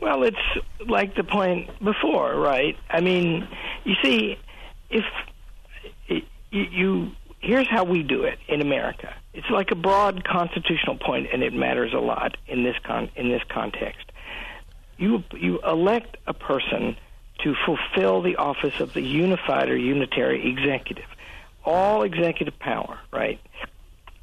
Well, 0.00 0.22
it's 0.22 0.36
like 0.86 1.14
the 1.16 1.24
point 1.24 1.70
before, 1.82 2.34
right? 2.36 2.76
I 2.90 3.00
mean, 3.00 3.48
you 3.84 3.94
see, 4.02 4.36
if 4.90 5.04
you 6.50 7.10
here's 7.40 7.68
how 7.68 7.84
we 7.84 8.02
do 8.02 8.24
it 8.24 8.38
in 8.48 8.60
America. 8.60 9.14
It's 9.34 9.50
like 9.50 9.72
a 9.72 9.74
broad 9.74 10.24
constitutional 10.24 10.96
point, 10.96 11.26
and 11.32 11.42
it 11.42 11.52
matters 11.52 11.92
a 11.92 11.98
lot 11.98 12.36
in 12.46 12.62
this 12.62 12.76
con- 12.84 13.10
in 13.16 13.28
this 13.28 13.42
context. 13.48 14.12
You 14.96 15.24
you 15.32 15.60
elect 15.66 16.16
a 16.26 16.32
person 16.32 16.96
to 17.42 17.54
fulfill 17.66 18.22
the 18.22 18.36
office 18.36 18.78
of 18.78 18.94
the 18.94 19.02
unified 19.02 19.68
or 19.68 19.76
unitary 19.76 20.48
executive, 20.48 21.08
all 21.64 22.04
executive 22.04 22.56
power, 22.60 23.00
right? 23.12 23.40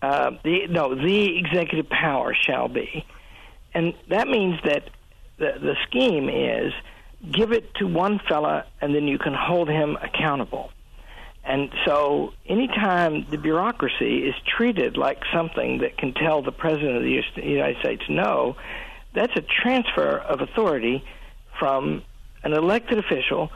Uh, 0.01 0.31
the 0.43 0.67
no, 0.69 0.95
the 0.95 1.37
executive 1.37 1.89
power 1.89 2.33
shall 2.33 2.69
be, 2.69 3.05
and 3.73 3.93
that 4.07 4.29
means 4.29 4.59
that 4.63 4.89
the 5.37 5.51
the 5.59 5.75
scheme 5.87 6.29
is 6.29 6.71
give 7.29 7.51
it 7.51 7.73
to 7.75 7.85
one 7.85 8.19
fella, 8.29 8.65
and 8.79 8.95
then 8.95 9.09
you 9.09 9.19
can 9.19 9.33
hold 9.33 9.67
him 9.67 9.97
accountable 10.01 10.71
and 11.43 11.71
so, 11.85 12.33
anytime 12.45 13.25
the 13.31 13.37
bureaucracy 13.37 14.19
is 14.19 14.35
treated 14.45 14.95
like 14.95 15.19
something 15.33 15.79
that 15.79 15.97
can 15.97 16.13
tell 16.13 16.43
the 16.43 16.51
President 16.51 16.97
of 16.97 17.03
the 17.03 17.21
United 17.43 17.77
States 17.79 18.03
no, 18.09 18.55
that's 19.15 19.35
a 19.35 19.41
transfer 19.41 20.19
of 20.19 20.41
authority 20.41 21.03
from 21.57 22.03
an 22.43 22.53
elected 22.53 22.99
official 22.99 23.49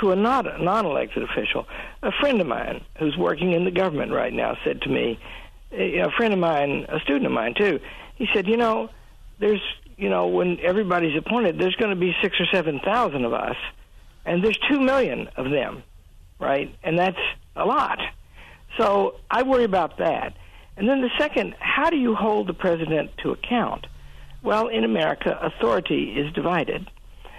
to 0.00 0.12
a 0.12 0.16
non 0.16 0.46
elected 0.86 1.24
official. 1.24 1.66
A 2.02 2.12
friend 2.12 2.40
of 2.40 2.46
mine 2.46 2.84
who's 2.98 3.16
working 3.16 3.52
in 3.52 3.64
the 3.64 3.70
government 3.72 4.12
right 4.12 4.32
now 4.32 4.56
said 4.64 4.80
to 4.82 4.88
me, 4.88 5.18
a 5.72 6.10
friend 6.16 6.32
of 6.32 6.38
mine, 6.38 6.86
a 6.88 7.00
student 7.00 7.26
of 7.26 7.32
mine 7.32 7.54
too, 7.58 7.80
he 8.14 8.28
said, 8.32 8.46
You 8.46 8.56
know, 8.56 8.88
there's, 9.40 9.62
you 9.96 10.08
know, 10.08 10.28
when 10.28 10.60
everybody's 10.60 11.16
appointed, 11.18 11.58
there's 11.58 11.74
going 11.74 11.90
to 11.90 12.00
be 12.00 12.14
six 12.22 12.36
or 12.40 12.46
7,000 12.52 13.24
of 13.24 13.32
us, 13.32 13.56
and 14.24 14.44
there's 14.44 14.58
two 14.70 14.80
million 14.80 15.28
of 15.36 15.50
them 15.50 15.82
right? 16.42 16.74
And 16.82 16.98
that's 16.98 17.18
a 17.56 17.64
lot. 17.64 17.98
So 18.78 19.16
I 19.30 19.42
worry 19.42 19.64
about 19.64 19.98
that. 19.98 20.34
And 20.76 20.88
then 20.88 21.00
the 21.00 21.10
second, 21.18 21.54
how 21.60 21.90
do 21.90 21.96
you 21.96 22.14
hold 22.14 22.48
the 22.48 22.54
president 22.54 23.10
to 23.22 23.30
account? 23.30 23.86
Well, 24.42 24.68
in 24.68 24.84
America, 24.84 25.38
authority 25.40 26.14
is 26.16 26.32
divided. 26.32 26.90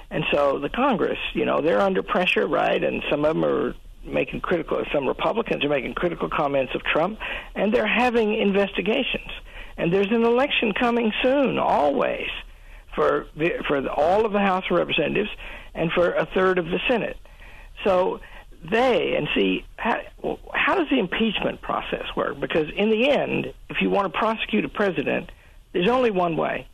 And 0.09 0.23
so 0.31 0.59
the 0.59 0.69
Congress, 0.69 1.17
you 1.33 1.43
know, 1.43 1.59
they're 1.61 1.81
under 1.81 2.03
pressure, 2.03 2.47
right? 2.47 2.81
And 2.83 3.01
some 3.09 3.25
of 3.25 3.35
them 3.35 3.43
are 3.43 3.75
making 4.05 4.41
critical, 4.41 4.83
some 4.93 5.07
Republicans 5.07 5.65
are 5.65 5.69
making 5.69 5.95
critical 5.95 6.29
comments 6.29 6.73
of 6.75 6.83
Trump, 6.83 7.17
and 7.55 7.73
they're 7.73 7.87
having 7.87 8.33
investigations. 8.39 9.29
And 9.77 9.91
there's 9.91 10.11
an 10.11 10.23
election 10.23 10.73
coming 10.79 11.11
soon, 11.23 11.57
always, 11.57 12.27
for, 12.93 13.25
the, 13.35 13.63
for 13.67 13.85
all 13.89 14.25
of 14.25 14.33
the 14.33 14.39
House 14.39 14.65
of 14.69 14.77
Representatives 14.77 15.29
and 15.73 15.91
for 15.91 16.13
a 16.13 16.27
third 16.27 16.59
of 16.59 16.65
the 16.65 16.79
Senate. 16.87 17.17
So 17.83 18.19
they 18.69 19.15
and 19.15 19.27
see 19.35 19.65
how, 19.77 19.99
how 20.53 20.75
does 20.75 20.89
the 20.89 20.99
impeachment 20.99 21.61
process 21.61 22.05
work? 22.15 22.39
Because 22.39 22.67
in 22.75 22.89
the 22.89 23.09
end, 23.09 23.53
if 23.69 23.77
you 23.81 23.89
want 23.89 24.11
to 24.11 24.17
prosecute 24.17 24.65
a 24.65 24.69
president, 24.69 25.31
there's 25.73 25.89
only 25.89 26.11
one 26.11 26.37
way. 26.37 26.67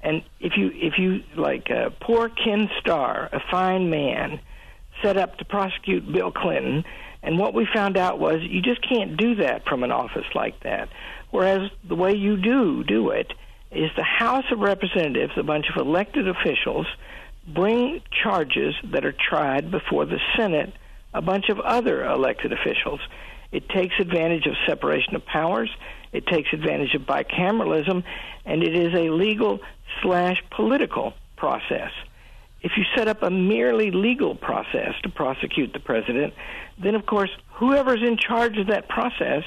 And 0.00 0.22
if 0.40 0.52
you 0.56 0.70
if 0.72 0.94
you 0.98 1.22
like 1.36 1.70
uh, 1.70 1.90
poor 2.00 2.28
Ken 2.28 2.70
Starr, 2.80 3.28
a 3.32 3.40
fine 3.50 3.90
man, 3.90 4.40
set 5.02 5.16
up 5.16 5.38
to 5.38 5.44
prosecute 5.44 6.10
Bill 6.10 6.30
Clinton, 6.30 6.84
and 7.22 7.38
what 7.38 7.52
we 7.52 7.66
found 7.74 7.96
out 7.96 8.20
was 8.20 8.36
you 8.42 8.62
just 8.62 8.80
can't 8.88 9.16
do 9.16 9.36
that 9.36 9.64
from 9.66 9.82
an 9.82 9.90
office 9.90 10.26
like 10.34 10.60
that. 10.62 10.88
Whereas 11.30 11.70
the 11.86 11.96
way 11.96 12.14
you 12.14 12.36
do 12.36 12.84
do 12.84 13.10
it 13.10 13.32
is 13.70 13.90
the 13.96 14.04
House 14.04 14.44
of 14.52 14.60
Representatives, 14.60 15.32
a 15.36 15.42
bunch 15.42 15.66
of 15.68 15.84
elected 15.84 16.28
officials, 16.28 16.86
bring 17.46 18.00
charges 18.22 18.74
that 18.92 19.04
are 19.04 19.12
tried 19.28 19.70
before 19.70 20.06
the 20.06 20.20
Senate 20.36 20.72
a 21.14 21.22
bunch 21.22 21.48
of 21.48 21.58
other 21.60 22.04
elected 22.04 22.52
officials. 22.52 23.00
It 23.50 23.68
takes 23.68 23.94
advantage 23.98 24.46
of 24.46 24.54
separation 24.66 25.14
of 25.16 25.24
powers. 25.24 25.70
It 26.12 26.26
takes 26.26 26.52
advantage 26.52 26.94
of 26.94 27.02
bicameralism, 27.02 28.02
and 28.44 28.62
it 28.62 28.74
is 28.74 28.94
a 28.94 29.10
legal 29.10 29.60
slash 30.02 30.42
political 30.50 31.14
process. 31.36 31.90
If 32.60 32.72
you 32.76 32.84
set 32.96 33.08
up 33.08 33.22
a 33.22 33.30
merely 33.30 33.90
legal 33.90 34.34
process 34.34 34.94
to 35.02 35.08
prosecute 35.08 35.72
the 35.72 35.80
president, 35.80 36.34
then 36.82 36.94
of 36.94 37.06
course 37.06 37.30
whoever's 37.54 38.02
in 38.02 38.16
charge 38.16 38.58
of 38.58 38.66
that 38.66 38.88
process 38.88 39.44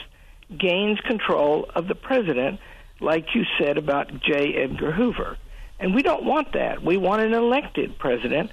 gains 0.57 0.99
control 1.01 1.69
of 1.75 1.87
the 1.87 1.95
president, 1.95 2.59
like 2.99 3.35
you 3.35 3.43
said 3.59 3.77
about 3.77 4.21
J. 4.21 4.55
Edgar 4.55 4.91
Hoover. 4.91 5.37
And 5.79 5.95
we 5.95 6.03
don't 6.03 6.23
want 6.23 6.53
that. 6.53 6.83
We 6.83 6.97
want 6.97 7.21
an 7.21 7.33
elected 7.33 7.97
president 7.97 8.51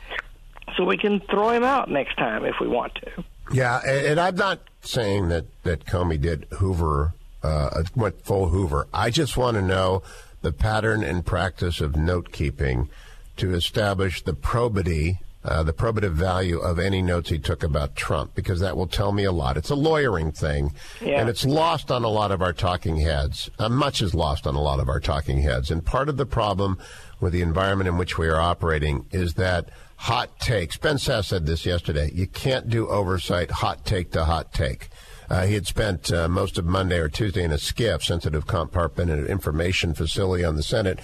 so 0.77 0.85
we 0.85 0.97
can 0.97 1.21
throw 1.21 1.51
him 1.51 1.65
out 1.65 1.91
next 1.91 2.17
time 2.17 2.45
if 2.45 2.57
we 2.61 2.69
want 2.69 2.95
to. 2.97 3.25
Yeah, 3.53 3.81
and 3.87 4.21
I'm 4.21 4.37
not 4.37 4.61
saying 4.83 5.29
that 5.29 5.47
that 5.63 5.87
Comey 5.87 6.21
did 6.21 6.47
Hoover 6.59 7.15
uh, 7.43 7.83
went 7.95 8.23
full 8.23 8.49
Hoover. 8.49 8.87
I 8.93 9.11
just 9.11 9.37
want 9.37 9.57
to 9.57 9.63
know 9.63 10.03
the 10.43 10.53
pattern 10.53 11.03
and 11.03 11.25
practice 11.25 11.81
of 11.81 11.97
note 11.97 12.33
keeping 12.33 12.89
to 13.37 13.55
establish 13.55 14.23
the 14.23 14.35
probity. 14.35 15.21
Uh, 15.45 15.63
the 15.63 15.73
probative 15.73 16.13
value 16.13 16.59
of 16.59 16.81
any 16.81 17.01
notes 17.01 17.31
he 17.31 17.39
took 17.39 17.63
about 17.63 17.95
Trump, 17.95 18.35
because 18.35 18.59
that 18.61 18.77
will 18.77 18.89
tell 18.89 19.13
me 19.13 19.23
a 19.25 19.33
lot. 19.33 19.57
It's 19.57 19.71
a 19.71 19.75
lawyering 19.77 20.33
thing, 20.33 20.75
yeah. 21.01 21.21
and 21.21 21.29
it's 21.29 21.45
lost 21.45 21.93
on 21.93 22.03
a 22.03 22.09
lot 22.09 22.33
of 22.33 22.43
our 22.43 22.53
talking 22.53 22.97
heads. 22.97 23.49
Uh, 23.57 23.69
much 23.69 24.03
is 24.03 24.15
lost 24.15 24.47
on 24.49 24.57
a 24.57 24.61
lot 24.61 24.81
of 24.81 24.89
our 24.89 24.99
talking 24.99 25.39
heads. 25.39 25.71
And 25.71 25.87
part 25.87 26.09
of 26.09 26.17
the 26.17 26.27
problem 26.27 26.77
with 27.21 27.33
the 27.33 27.41
environment 27.41 27.89
in 27.89 27.97
which 27.97 28.19
we 28.19 28.29
are 28.29 28.41
operating 28.41 29.07
is 29.13 29.35
that 29.35 29.71
hot 29.99 30.39
takes. 30.39 30.77
Ben 30.77 30.97
Sasse 30.97 31.27
said 31.27 31.47
this 31.47 31.67
yesterday. 31.67 32.11
You 32.15 32.27
can't 32.27 32.69
do 32.69 32.89
oversight 32.89 33.51
hot 33.51 33.85
take 33.85 34.13
to 34.13 34.25
hot 34.25 34.53
take. 34.53 34.89
Uh, 35.29 35.45
he 35.45 35.55
had 35.55 35.67
spent 35.67 36.11
uh, 36.11 36.27
most 36.29 36.57
of 36.57 36.65
Monday 36.65 36.99
or 36.99 37.09
Tuesday 37.09 37.45
in 37.45 37.53
a 37.53 37.57
SCIF, 37.57 38.03
sensitive 38.03 38.47
compartment 38.47 39.11
and 39.11 39.27
information 39.27 39.93
facility 39.93 40.43
on 40.43 40.57
the 40.57 40.63
Senate 40.63 41.01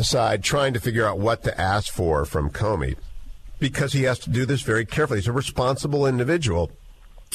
side, 0.00 0.42
trying 0.42 0.72
to 0.72 0.80
figure 0.80 1.06
out 1.06 1.18
what 1.18 1.42
to 1.42 1.60
ask 1.60 1.92
for 1.92 2.24
from 2.24 2.48
Comey 2.48 2.96
because 3.58 3.92
he 3.92 4.04
has 4.04 4.18
to 4.20 4.30
do 4.30 4.46
this 4.46 4.62
very 4.62 4.86
carefully. 4.86 5.18
He's 5.18 5.28
a 5.28 5.32
responsible 5.32 6.06
individual. 6.06 6.70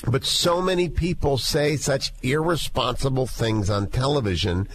But 0.08 0.26
so 0.26 0.62
many 0.62 0.90
people 0.90 1.38
say 1.38 1.76
such 1.76 2.14
irresponsible 2.24 3.28
things 3.28 3.70
on 3.70 3.88
television. 3.88 4.68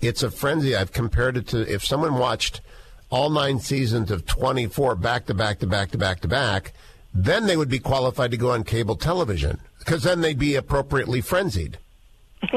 It's 0.00 0.22
a 0.24 0.30
frenzy. 0.30 0.74
I've 0.74 0.92
compared 0.92 1.36
it 1.36 1.46
to 1.48 1.60
if 1.72 1.84
someone 1.84 2.18
watched 2.18 2.60
all 3.14 3.30
nine 3.30 3.60
seasons 3.60 4.10
of 4.10 4.26
24 4.26 4.96
back 4.96 5.26
to 5.26 5.34
back 5.34 5.60
to 5.60 5.66
back 5.68 5.90
to 5.92 5.98
back 5.98 6.18
to 6.20 6.26
back, 6.28 6.72
then 7.14 7.46
they 7.46 7.56
would 7.56 7.68
be 7.68 7.78
qualified 7.78 8.32
to 8.32 8.36
go 8.36 8.50
on 8.50 8.64
cable 8.64 8.96
television 8.96 9.60
because 9.78 10.02
then 10.02 10.20
they'd 10.20 10.38
be 10.38 10.56
appropriately 10.56 11.20
frenzied. 11.20 11.78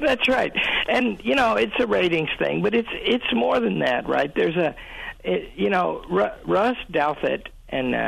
That's 0.00 0.28
right, 0.28 0.52
and 0.88 1.22
you 1.24 1.34
know 1.34 1.54
it's 1.56 1.72
a 1.78 1.86
ratings 1.86 2.30
thing, 2.38 2.62
but 2.62 2.74
it's 2.74 2.88
it's 2.92 3.24
more 3.34 3.60
than 3.60 3.80
that, 3.80 4.08
right? 4.08 4.32
There's 4.34 4.56
a, 4.56 4.74
it, 5.24 5.50
you 5.56 5.68
know, 5.70 6.02
R- 6.10 6.34
Ross 6.46 6.76
Douthat 6.90 7.46
and 7.68 7.94
uh, 7.94 7.98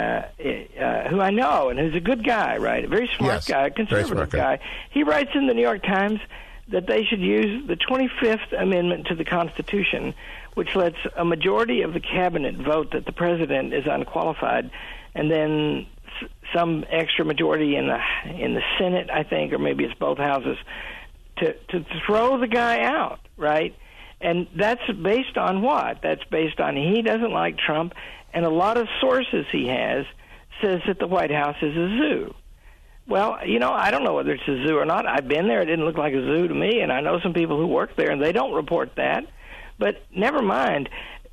uh, 0.81 1.09
who 1.09 1.21
I 1.21 1.31
know 1.31 1.69
and 1.69 1.79
who's 1.79 1.95
a 1.95 2.01
good 2.01 2.25
guy, 2.25 2.57
right? 2.59 2.85
A 2.85 2.89
very 2.89 3.11
smart 3.17 3.35
Yes, 3.35 3.49
guy, 3.49 3.71
conservative 3.71 4.09
smart 4.17 4.31
guy. 4.31 4.57
guy. 4.57 4.63
He 4.91 5.03
writes 5.03 5.31
in 5.35 5.47
the 5.49 5.55
New 5.55 5.63
York 5.63 5.83
Times 5.83 6.21
that 6.69 6.87
they 6.87 7.05
should 7.05 7.21
use 7.21 7.67
the 7.67 7.77
25th 7.77 8.53
Amendment 8.61 9.07
to 9.09 9.15
the 9.17 9.25
Constitution, 9.25 10.15
which 10.59 10.75
lets 10.75 10.97
a 11.17 11.25
majority 11.25 11.83
of 11.83 11.93
the 11.93 12.01
cabinet 12.01 12.57
vote 12.57 12.91
that 12.93 13.07
the 13.07 13.13
president 13.13 13.73
is 13.73 13.85
unqualified, 13.89 14.69
and 15.15 15.31
then 15.31 15.87
some 16.53 16.85
extra 16.91 17.25
majority 17.25 17.77
in 17.77 17.87
the 17.87 18.01
in 18.45 18.55
the 18.55 18.63
Senate, 18.77 19.09
I 19.09 19.23
think, 19.23 19.53
or 19.53 19.59
maybe 19.59 19.85
it's 19.85 19.95
both 20.01 20.19
houses, 20.19 20.57
to 21.37 21.53
to 21.53 21.85
throw 22.05 22.41
the 22.41 22.49
guy 22.49 22.83
out, 22.83 23.21
right? 23.37 23.73
And 24.21 24.49
that's 24.57 24.83
based 25.01 25.39
on 25.39 25.63
what? 25.63 25.99
That's 26.03 26.25
based 26.25 26.59
on 26.59 26.75
he 26.75 27.03
doesn't 27.03 27.31
like 27.31 27.57
Trump, 27.59 27.93
and 28.35 28.45
a 28.45 28.51
lot 28.51 28.79
of 28.79 28.89
sources 29.01 29.47
he 29.53 29.69
has 29.69 30.07
says 30.61 30.81
that 30.89 30.99
the 30.99 31.07
White 31.07 31.31
House 31.31 31.63
is 31.63 31.77
a 31.77 31.89
zoo. 31.99 32.35
Well, 33.07 33.39
you 33.47 33.61
know, 33.61 33.71
I 33.71 33.93
don't 33.93 34.03
know 34.03 34.15
whether 34.15 34.33
it's 34.33 34.49
a 34.49 34.67
zoo 34.67 34.77
or 34.77 34.85
not. 34.85 35.07
I've 35.07 35.29
been 35.29 35.47
there; 35.47 35.63
it 35.63 35.67
didn't 35.67 35.85
look 35.85 35.99
like 35.99 36.15
a 36.15 36.21
zoo 36.21 36.49
to 36.49 36.55
me, 36.55 36.81
and 36.81 36.93
I 36.93 37.01
know 37.01 37.21
some 37.23 37.33
people 37.33 37.59
who 37.59 37.69
work 37.69 37.95
there, 37.95 38.11
and 38.11 38.21
they 38.21 38.33
don't 38.33 38.55
report 38.55 38.97
that. 38.97 39.23
But 39.79 40.03
never 40.15 40.43
mind, 40.43 40.89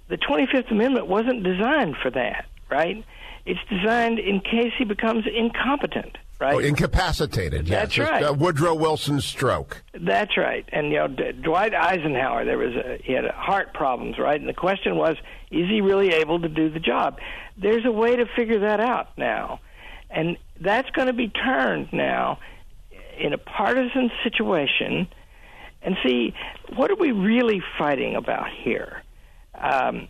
the 0.08 0.18
Twenty 0.18 0.48
Fifth 0.52 0.72
Amendment 0.72 1.08
wasn't 1.08 1.44
designed 1.44 1.96
for 2.02 2.12
that, 2.12 2.46
right? 2.70 3.04
It's 3.46 3.60
designed 3.70 4.20
in 4.20 4.40
case 4.40 4.74
he 4.78 4.86
becomes 4.86 5.26
incompetent, 5.28 6.18
right? 6.40 6.56
Oh, 6.56 6.60
incapacitated. 6.60 7.68
That's 7.68 7.96
yes. 7.96 8.10
right. 8.10 8.24
Uh, 8.24 8.34
Woodrow 8.34 8.74
Wilson's 8.74 9.26
stroke. 9.26 9.84
That's 9.94 10.36
right. 10.36 10.68
And 10.72 10.92
you 10.92 10.98
know, 10.98 11.08
D- 11.08 11.32
Dwight 11.44 11.74
Eisenhower, 11.76 12.46
there 12.46 12.58
was 12.58 12.76
a 12.76 13.00
he 13.04 13.14
had 13.14 13.26
heart 13.26 13.74
problems, 13.74 14.18
right? 14.18 14.40
And 14.40 14.50
the 14.50 14.54
question 14.54 14.96
was, 14.96 15.16
is 15.52 15.70
he 15.70 15.82
really 15.82 16.10
able 16.10 16.40
to 16.42 16.50
do 16.50 16.70
the 16.70 16.80
job? 16.80 17.20
There's 17.58 17.86
a 17.86 17.92
way 17.92 18.16
to 18.16 18.26
figure 18.36 18.60
that 18.60 18.80
out 18.80 19.18
now, 19.18 19.60
and 20.10 20.38
that's 20.60 20.90
going 20.92 21.08
to 21.08 21.14
be 21.14 21.30
turned 21.30 21.90
now 21.94 22.40
in 23.20 23.34
a 23.34 23.38
partisan 23.38 24.12
situation. 24.24 25.08
And 25.86 25.96
see, 26.04 26.34
what 26.76 26.90
are 26.90 26.96
we 26.96 27.12
really 27.12 27.62
fighting 27.78 28.16
about 28.16 28.48
here? 28.50 29.04
Um, 29.54 30.10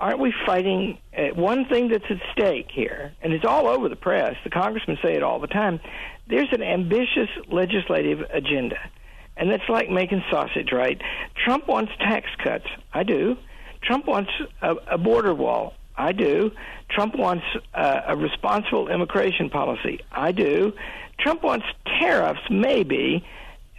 aren't 0.00 0.18
we 0.18 0.34
fighting 0.46 0.98
uh, 1.16 1.34
one 1.34 1.66
thing 1.66 1.88
that's 1.88 2.04
at 2.10 2.16
stake 2.32 2.68
here, 2.72 3.12
and 3.22 3.32
it's 3.32 3.44
all 3.44 3.68
over 3.68 3.88
the 3.88 3.96
press. 3.96 4.34
The 4.42 4.50
congressmen 4.50 4.98
say 5.02 5.14
it 5.14 5.22
all 5.22 5.38
the 5.38 5.46
time. 5.46 5.80
There's 6.28 6.48
an 6.52 6.62
ambitious 6.62 7.28
legislative 7.50 8.20
agenda, 8.32 8.78
and 9.36 9.50
that's 9.50 9.68
like 9.68 9.90
making 9.90 10.24
sausage, 10.30 10.72
right? 10.72 11.00
Trump 11.44 11.68
wants 11.68 11.92
tax 11.98 12.26
cuts. 12.42 12.66
I 12.92 13.02
do. 13.02 13.36
Trump 13.82 14.06
wants 14.06 14.30
a, 14.62 14.74
a 14.92 14.98
border 14.98 15.34
wall. 15.34 15.74
I 15.96 16.12
do. 16.12 16.52
Trump 16.88 17.16
wants 17.16 17.44
uh, 17.74 18.00
a 18.06 18.16
responsible 18.16 18.88
immigration 18.88 19.50
policy. 19.50 20.00
I 20.10 20.32
do. 20.32 20.72
Trump 21.18 21.42
wants 21.42 21.66
tariffs, 22.00 22.40
maybe. 22.50 23.24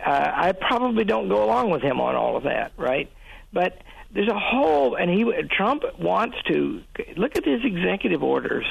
Uh, 0.06 0.32
I 0.36 0.52
probably 0.52 1.06
don't 1.06 1.30
go 1.30 1.44
along 1.44 1.70
with 1.70 1.82
him 1.82 2.02
on 2.02 2.16
all 2.16 2.36
of 2.36 2.44
that, 2.44 2.74
right? 2.78 3.12
But 3.54 3.82
there's 4.14 4.28
a 4.28 4.40
whole, 4.40 4.96
and 4.96 5.10
he 5.10 5.26
Trump 5.56 5.84
wants 6.00 6.38
to 6.48 6.82
look 7.16 7.36
at 7.36 7.46
his 7.46 7.62
executive 7.64 8.24
orders. 8.24 8.66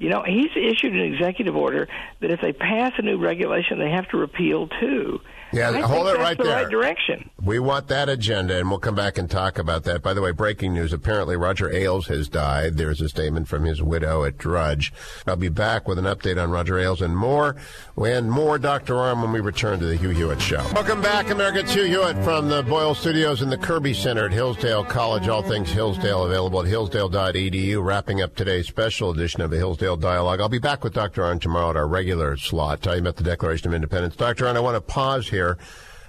You 0.00 0.08
know, 0.08 0.22
he's 0.26 0.50
issued 0.56 0.94
an 0.94 1.12
executive 1.12 1.54
order 1.54 1.86
that 2.20 2.30
if 2.30 2.40
they 2.40 2.54
pass 2.54 2.92
a 2.96 3.02
new 3.02 3.18
regulation, 3.18 3.78
they 3.78 3.90
have 3.90 4.08
to 4.08 4.16
repeal 4.16 4.66
too. 4.80 5.20
Yeah, 5.52 5.70
I 5.70 5.80
hold 5.80 6.06
think 6.06 6.18
it 6.18 6.22
right 6.22 6.38
the 6.38 6.44
there. 6.44 6.62
right 6.62 6.70
direction. 6.70 7.28
We 7.42 7.58
want 7.58 7.88
that 7.88 8.08
agenda, 8.08 8.56
and 8.56 8.70
we'll 8.70 8.78
come 8.78 8.94
back 8.94 9.18
and 9.18 9.28
talk 9.28 9.58
about 9.58 9.82
that. 9.84 10.00
By 10.00 10.14
the 10.14 10.22
way, 10.22 10.30
breaking 10.30 10.74
news. 10.74 10.92
Apparently, 10.92 11.36
Roger 11.36 11.68
Ailes 11.74 12.06
has 12.06 12.28
died. 12.28 12.76
There's 12.76 13.00
a 13.00 13.08
statement 13.08 13.48
from 13.48 13.64
his 13.64 13.82
widow 13.82 14.22
at 14.24 14.38
Drudge. 14.38 14.92
I'll 15.26 15.34
be 15.34 15.48
back 15.48 15.88
with 15.88 15.98
an 15.98 16.04
update 16.04 16.40
on 16.40 16.52
Roger 16.52 16.78
Ailes 16.78 17.02
and 17.02 17.16
more, 17.16 17.56
and 17.96 18.30
more 18.30 18.58
Dr. 18.58 18.94
Arnn 18.94 19.22
when 19.22 19.32
we 19.32 19.40
return 19.40 19.80
to 19.80 19.86
the 19.86 19.96
Hugh 19.96 20.10
Hewitt 20.10 20.40
Show. 20.40 20.64
Welcome 20.72 21.02
back, 21.02 21.30
America. 21.30 21.58
It's 21.58 21.74
Hugh 21.74 21.84
Hewitt 21.84 22.22
from 22.22 22.48
the 22.48 22.62
Boyle 22.62 22.94
Studios 22.94 23.42
in 23.42 23.50
the 23.50 23.58
Kirby 23.58 23.92
Center 23.94 24.26
at 24.26 24.32
Hillsdale 24.32 24.84
College. 24.84 25.26
All 25.26 25.42
things 25.42 25.70
Hillsdale 25.70 26.26
available 26.26 26.60
at 26.60 26.68
hillsdale.edu. 26.68 27.82
Wrapping 27.84 28.22
up 28.22 28.36
today's 28.36 28.68
special 28.68 29.10
edition 29.10 29.40
of 29.40 29.50
the 29.50 29.56
Hillsdale 29.56 29.89
Dialogue. 29.96 30.40
I'll 30.40 30.48
be 30.48 30.58
back 30.58 30.84
with 30.84 30.94
Dr. 30.94 31.22
Arnn 31.22 31.40
tomorrow 31.40 31.70
at 31.70 31.76
our 31.76 31.88
regular 31.88 32.36
slot, 32.36 32.82
talking 32.82 33.00
about 33.00 33.16
the 33.16 33.24
Declaration 33.24 33.68
of 33.68 33.74
Independence. 33.74 34.16
Dr. 34.16 34.44
Arnn, 34.44 34.56
I 34.56 34.60
want 34.60 34.76
to 34.76 34.80
pause 34.80 35.28
here. 35.28 35.58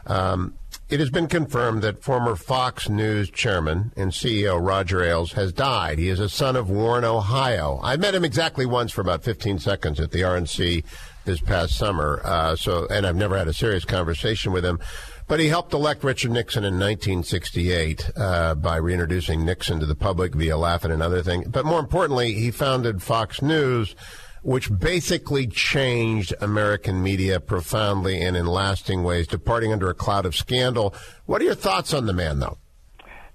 Um, 0.06 0.56
it 0.90 1.00
has 1.00 1.10
been 1.10 1.28
confirmed 1.28 1.82
that 1.84 2.04
former 2.04 2.36
Fox 2.36 2.90
News 2.90 3.30
chairman 3.30 3.94
and 3.96 4.12
CEO 4.12 4.60
Roger 4.60 5.04
Ailes 5.04 5.34
has 5.34 5.54
died. 5.54 6.00
He 6.00 6.10
is 6.10 6.20
a 6.20 6.30
son 6.30 6.56
of 6.56 6.70
Warren, 6.70 7.06
Ohio. 7.06 7.80
I 7.84 7.96
met 7.98 8.16
him 8.16 8.26
exactly 8.26 8.66
once 8.66 8.92
for 8.92 9.02
about 9.02 9.24
15 9.24 9.60
seconds 9.60 10.00
at 10.00 10.12
the 10.12 10.22
RNC 10.22 10.84
this 11.26 11.40
past 11.40 11.78
summer. 11.78 12.22
Uh, 12.24 12.56
so, 12.56 12.88
and 12.88 13.06
I've 13.06 13.16
never 13.16 13.38
had 13.38 13.48
a 13.48 13.54
serious 13.54 13.86
conversation 13.86 14.52
with 14.52 14.66
him. 14.66 14.80
But 15.32 15.40
he 15.40 15.48
helped 15.48 15.72
elect 15.72 16.04
Richard 16.04 16.32
Nixon 16.32 16.66
in 16.66 16.74
1968 16.74 18.12
uh, 18.18 18.54
by 18.56 18.76
reintroducing 18.76 19.46
Nixon 19.46 19.80
to 19.80 19.86
the 19.86 19.96
public 19.96 20.36
via 20.36 20.58
Laugh-In 20.58 20.92
and 20.92 21.02
other 21.02 21.24
things. 21.24 21.48
But 21.48 21.66
more 21.66 21.80
importantly, 21.80 22.34
he 22.34 22.52
founded 22.52 23.02
Fox 23.02 23.42
News 23.42 23.96
which 24.42 24.78
basically 24.78 25.48
changed 25.48 26.34
American 26.42 27.02
media 27.02 27.40
profoundly 27.40 28.22
and 28.22 28.36
in 28.36 28.46
lasting 28.46 29.04
ways, 29.04 29.26
departing 29.26 29.72
under 29.72 29.90
a 29.90 29.94
cloud 29.94 30.26
of 30.26 30.36
scandal. 30.36 30.94
What 31.28 31.42
are 31.42 31.46
your 31.46 31.56
thoughts 31.56 31.94
on 31.94 32.08
the 32.08 32.14
man, 32.14 32.40
though? 32.40 32.58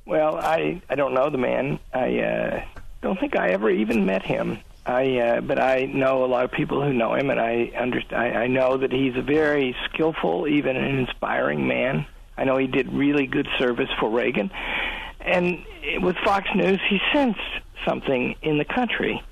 Well, 0.04 0.36
I 0.36 0.82
I 0.90 0.96
don't 0.96 1.14
know 1.14 1.30
the 1.30 1.38
man. 1.38 1.78
I 1.94 2.18
uh, 2.18 2.64
don't 3.00 3.18
think 3.18 3.38
I 3.38 3.52
ever 3.52 3.70
even 3.70 4.04
met 4.04 4.22
him. 4.22 4.58
I 4.86 5.18
uh, 5.18 5.40
but 5.40 5.58
I 5.58 5.86
know 5.86 6.24
a 6.24 6.26
lot 6.26 6.44
of 6.44 6.52
people 6.52 6.82
who 6.82 6.92
know 6.92 7.14
him, 7.14 7.30
and 7.30 7.40
I 7.40 7.72
understand. 7.76 8.22
I, 8.22 8.42
I 8.42 8.46
know 8.46 8.76
that 8.76 8.92
he's 8.92 9.16
a 9.16 9.22
very 9.22 9.74
skillful, 9.86 10.46
even 10.46 10.76
an 10.76 10.98
inspiring 10.98 11.66
man. 11.66 12.06
I 12.36 12.44
know 12.44 12.56
he 12.56 12.68
did 12.68 12.92
really 12.92 13.26
good 13.26 13.48
service 13.58 13.88
for 13.98 14.08
Reagan, 14.08 14.50
and 15.20 15.64
with 16.00 16.16
Fox 16.24 16.48
News, 16.54 16.80
he 16.88 17.00
sensed 17.12 17.40
something 17.84 18.36
in 18.42 18.58
the 18.58 18.64
country 18.64 19.22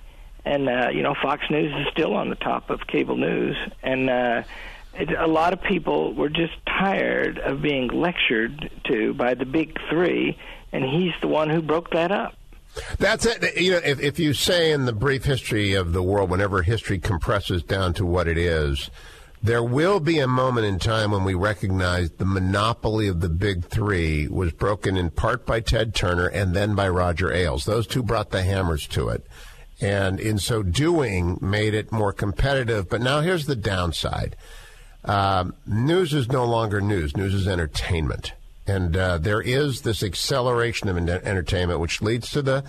and 0.44 0.68
uh, 0.68 0.88
you 0.92 1.02
know 1.02 1.14
Fox 1.14 1.48
News 1.50 1.72
is 1.80 1.92
still 1.92 2.14
on 2.14 2.28
the 2.28 2.36
top 2.36 2.70
of 2.70 2.86
cable 2.86 3.16
news, 3.16 3.56
and 3.82 4.10
uh, 4.10 4.42
it, 4.94 5.10
a 5.10 5.26
lot 5.26 5.52
of 5.52 5.62
people 5.62 6.14
were 6.14 6.28
just 6.28 6.54
tired 6.66 7.38
of 7.38 7.62
being 7.62 7.88
lectured 7.88 8.70
to 8.84 9.14
by 9.14 9.34
the 9.34 9.46
big 9.46 9.78
three, 9.88 10.38
and 10.72 10.84
he's 10.84 11.12
the 11.20 11.28
one 11.28 11.48
who 11.48 11.62
broke 11.62 11.90
that 11.90 12.12
up. 12.12 12.34
That's 12.98 13.26
it. 13.26 13.56
You 13.56 13.72
know, 13.72 13.80
if, 13.84 14.00
if 14.00 14.18
you 14.18 14.34
say 14.34 14.72
in 14.72 14.84
the 14.84 14.92
brief 14.92 15.24
history 15.24 15.74
of 15.74 15.92
the 15.92 16.02
world, 16.02 16.30
whenever 16.30 16.62
history 16.62 16.98
compresses 16.98 17.62
down 17.62 17.94
to 17.94 18.06
what 18.06 18.28
it 18.28 18.38
is, 18.38 18.90
there 19.42 19.62
will 19.62 20.00
be 20.00 20.18
a 20.18 20.26
moment 20.26 20.66
in 20.66 20.78
time 20.78 21.10
when 21.10 21.22
we 21.22 21.34
recognize 21.34 22.10
the 22.12 22.24
monopoly 22.24 23.08
of 23.08 23.20
the 23.20 23.28
big 23.28 23.66
three 23.66 24.26
was 24.26 24.52
broken 24.52 24.96
in 24.96 25.10
part 25.10 25.44
by 25.44 25.60
Ted 25.60 25.94
Turner 25.94 26.26
and 26.26 26.54
then 26.54 26.74
by 26.74 26.88
Roger 26.88 27.32
Ailes. 27.32 27.64
Those 27.64 27.86
two 27.86 28.02
brought 28.02 28.30
the 28.30 28.42
hammers 28.42 28.86
to 28.88 29.08
it 29.10 29.26
and 29.80 30.20
in 30.20 30.38
so 30.38 30.62
doing 30.62 31.38
made 31.40 31.74
it 31.74 31.92
more 31.92 32.12
competitive. 32.12 32.88
But 32.88 33.00
now 33.00 33.20
here's 33.20 33.46
the 33.46 33.56
downside: 33.56 34.36
um, 35.04 35.54
news 35.66 36.14
is 36.14 36.28
no 36.28 36.44
longer 36.44 36.80
news; 36.80 37.16
news 37.16 37.34
is 37.34 37.48
entertainment, 37.48 38.32
and 38.66 38.96
uh, 38.96 39.18
there 39.18 39.40
is 39.40 39.82
this 39.82 40.02
acceleration 40.02 40.88
of 40.88 40.96
entertainment, 40.96 41.80
which 41.80 42.00
leads 42.00 42.30
to 42.30 42.42
the 42.42 42.64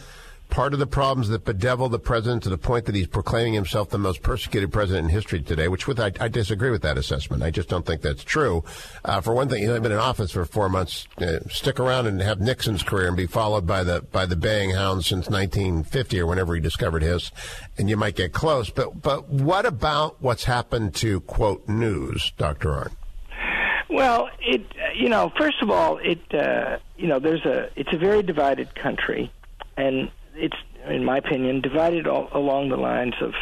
part 0.49 0.73
of 0.73 0.79
the 0.79 0.87
problems 0.87 1.29
that 1.29 1.43
bedevil 1.43 1.89
the 1.89 1.99
president 1.99 2.43
to 2.43 2.49
the 2.49 2.57
point 2.57 2.85
that 2.85 2.95
he's 2.95 3.07
proclaiming 3.07 3.53
himself 3.53 3.89
the 3.89 3.97
most 3.97 4.21
persecuted 4.21 4.71
president 4.71 5.05
in 5.05 5.09
history 5.09 5.41
today, 5.41 5.67
which 5.67 5.87
with 5.87 5.99
I, 5.99 6.11
I 6.19 6.27
disagree 6.27 6.69
with 6.69 6.81
that 6.83 6.97
assessment. 6.97 7.43
I 7.43 7.49
just 7.49 7.67
don't 7.67 7.85
think 7.85 8.01
that's 8.01 8.23
true. 8.23 8.63
Uh, 9.03 9.21
for 9.21 9.33
one 9.33 9.49
thing, 9.49 9.61
he's 9.61 9.69
only 9.69 9.81
been 9.81 9.91
in 9.91 9.97
office 9.97 10.31
for 10.31 10.45
four 10.45 10.69
months. 10.69 11.07
Uh, 11.19 11.39
stick 11.49 11.79
around 11.79 12.07
and 12.07 12.21
have 12.21 12.39
Nixon's 12.39 12.83
career 12.83 13.07
and 13.07 13.17
be 13.17 13.27
followed 13.27 13.65
by 13.65 13.83
the 13.83 14.01
by 14.11 14.25
the 14.25 14.35
baying 14.35 14.71
hounds 14.71 15.07
since 15.07 15.29
1950 15.29 16.19
or 16.19 16.27
whenever 16.27 16.55
he 16.55 16.61
discovered 16.61 17.01
his, 17.01 17.31
and 17.77 17.89
you 17.89 17.97
might 17.97 18.15
get 18.15 18.33
close. 18.33 18.69
But 18.69 19.01
but 19.01 19.29
what 19.29 19.65
about 19.65 20.21
what's 20.21 20.45
happened 20.45 20.95
to 20.95 21.21
quote 21.21 21.67
news, 21.67 22.31
Doctor 22.37 22.69
Arnn? 22.69 22.95
Well, 23.95 24.29
it 24.41 24.65
you 24.93 25.07
know, 25.09 25.31
first 25.37 25.61
of 25.61 25.69
all, 25.69 25.99
it 25.99 26.19
uh, 26.33 26.79
you 26.97 27.07
know, 27.07 27.19
there's 27.19 27.45
a 27.45 27.69
it's 27.75 27.93
a 27.93 27.97
very 27.97 28.23
divided 28.23 28.75
country, 28.75 29.31
and 29.77 30.11
it's, 30.35 30.57
in 30.87 31.05
my 31.05 31.17
opinion, 31.17 31.61
divided 31.61 32.05
all, 32.05 32.27
along 32.33 32.69
the 32.69 32.77
lines 32.77 33.15
of 33.21 33.33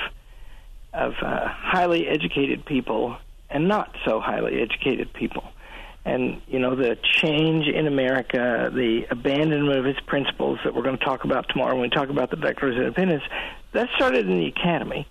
of 0.93 1.13
uh, 1.23 1.47
highly 1.47 2.07
educated 2.07 2.65
people 2.65 3.17
and 3.49 3.67
not 3.67 3.95
so 4.05 4.19
highly 4.19 4.61
educated 4.61 5.11
people. 5.13 5.43
and 6.05 6.41
you 6.47 6.59
know 6.59 6.75
the 6.75 6.97
change 7.01 7.67
in 7.67 7.87
America, 7.87 8.69
the 8.73 9.05
abandonment 9.09 9.77
of 9.77 9.85
its 9.85 9.99
principles 10.01 10.59
that 10.63 10.75
we're 10.75 10.83
going 10.83 10.97
to 10.97 11.05
talk 11.05 11.23
about 11.23 11.47
tomorrow 11.49 11.73
when 11.73 11.83
we 11.83 11.89
talk 11.89 12.09
about 12.09 12.29
the 12.29 12.35
Declaration 12.35 12.81
of 12.81 12.87
Independence, 12.87 13.23
that 13.71 13.89
started 13.95 14.29
in 14.29 14.37
the 14.37 14.47
academy. 14.47 15.07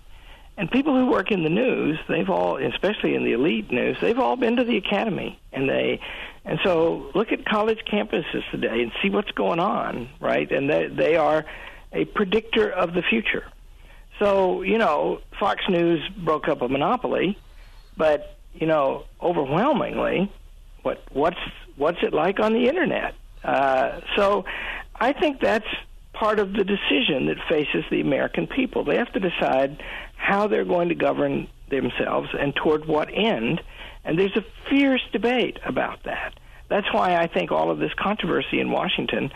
And 0.55 0.69
people 0.69 0.93
who 0.93 1.07
work 1.09 1.31
in 1.31 1.43
the 1.43 1.49
news, 1.49 1.97
they've 2.07 2.29
all, 2.29 2.57
especially 2.57 3.15
in 3.15 3.23
the 3.23 3.31
elite 3.31 3.71
news, 3.71 3.97
they've 3.99 4.19
all 4.19 4.35
been 4.35 4.57
to 4.57 4.63
the 4.63 4.77
academy, 4.77 5.39
and 5.51 5.67
they, 5.67 5.99
and 6.45 6.59
so 6.63 7.11
look 7.15 7.31
at 7.31 7.43
college 7.45 7.79
campuses 7.91 8.43
today 8.51 8.83
and 8.83 8.91
see 9.01 9.09
what's 9.09 9.31
going 9.31 9.59
on, 9.59 10.09
right? 10.19 10.51
And 10.51 10.69
they 10.69 10.87
they 10.87 11.15
are 11.15 11.45
a 11.91 12.05
predictor 12.05 12.69
of 12.69 12.93
the 12.93 13.01
future. 13.01 13.45
So 14.19 14.61
you 14.61 14.77
know, 14.77 15.21
Fox 15.39 15.63
News 15.67 16.07
broke 16.09 16.47
up 16.47 16.61
a 16.61 16.69
monopoly, 16.69 17.37
but 17.97 18.37
you 18.53 18.67
know, 18.67 19.05
overwhelmingly, 19.21 20.31
what 20.83 21.03
what's 21.11 21.39
what's 21.77 22.03
it 22.03 22.13
like 22.13 22.39
on 22.39 22.53
the 22.53 22.67
internet? 22.67 23.15
Uh, 23.43 23.99
so, 24.15 24.45
I 24.95 25.11
think 25.11 25.41
that's 25.41 25.67
part 26.13 26.39
of 26.39 26.53
the 26.53 26.63
decision 26.63 27.25
that 27.25 27.37
faces 27.49 27.83
the 27.89 28.01
American 28.01 28.47
people. 28.47 28.83
They 28.83 28.97
have 28.97 29.11
to 29.13 29.19
decide 29.19 29.83
how 30.15 30.47
they're 30.47 30.65
going 30.65 30.89
to 30.89 30.95
govern 30.95 31.47
themselves 31.69 32.29
and 32.39 32.55
toward 32.55 32.85
what 32.85 33.09
end. 33.13 33.61
And 34.05 34.17
there's 34.17 34.35
a 34.35 34.45
fierce 34.69 35.01
debate 35.11 35.59
about 35.65 36.03
that. 36.03 36.33
That's 36.69 36.91
why 36.93 37.15
I 37.15 37.27
think 37.27 37.51
all 37.51 37.71
of 37.71 37.79
this 37.79 37.93
controversy 37.97 38.59
in 38.59 38.71
Washington. 38.71 39.31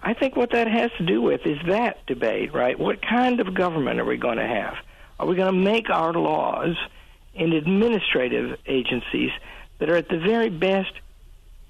I 0.00 0.14
think 0.14 0.36
what 0.36 0.50
that 0.52 0.66
has 0.66 0.90
to 0.98 1.04
do 1.04 1.20
with 1.20 1.42
is 1.44 1.58
that 1.68 2.04
debate, 2.06 2.52
right? 2.52 2.78
What 2.78 3.00
kind 3.02 3.40
of 3.40 3.54
government 3.54 4.00
are 4.00 4.04
we 4.04 4.16
going 4.16 4.38
to 4.38 4.46
have? 4.46 4.74
Are 5.18 5.26
we 5.26 5.36
going 5.36 5.52
to 5.52 5.60
make 5.60 5.90
our 5.90 6.12
laws 6.12 6.76
in 7.34 7.52
administrative 7.52 8.58
agencies 8.66 9.30
that 9.78 9.88
are 9.88 9.96
at 9.96 10.08
the 10.08 10.18
very 10.18 10.50
best 10.50 10.92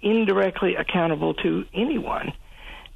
indirectly 0.00 0.76
accountable 0.76 1.34
to 1.34 1.64
anyone? 1.74 2.32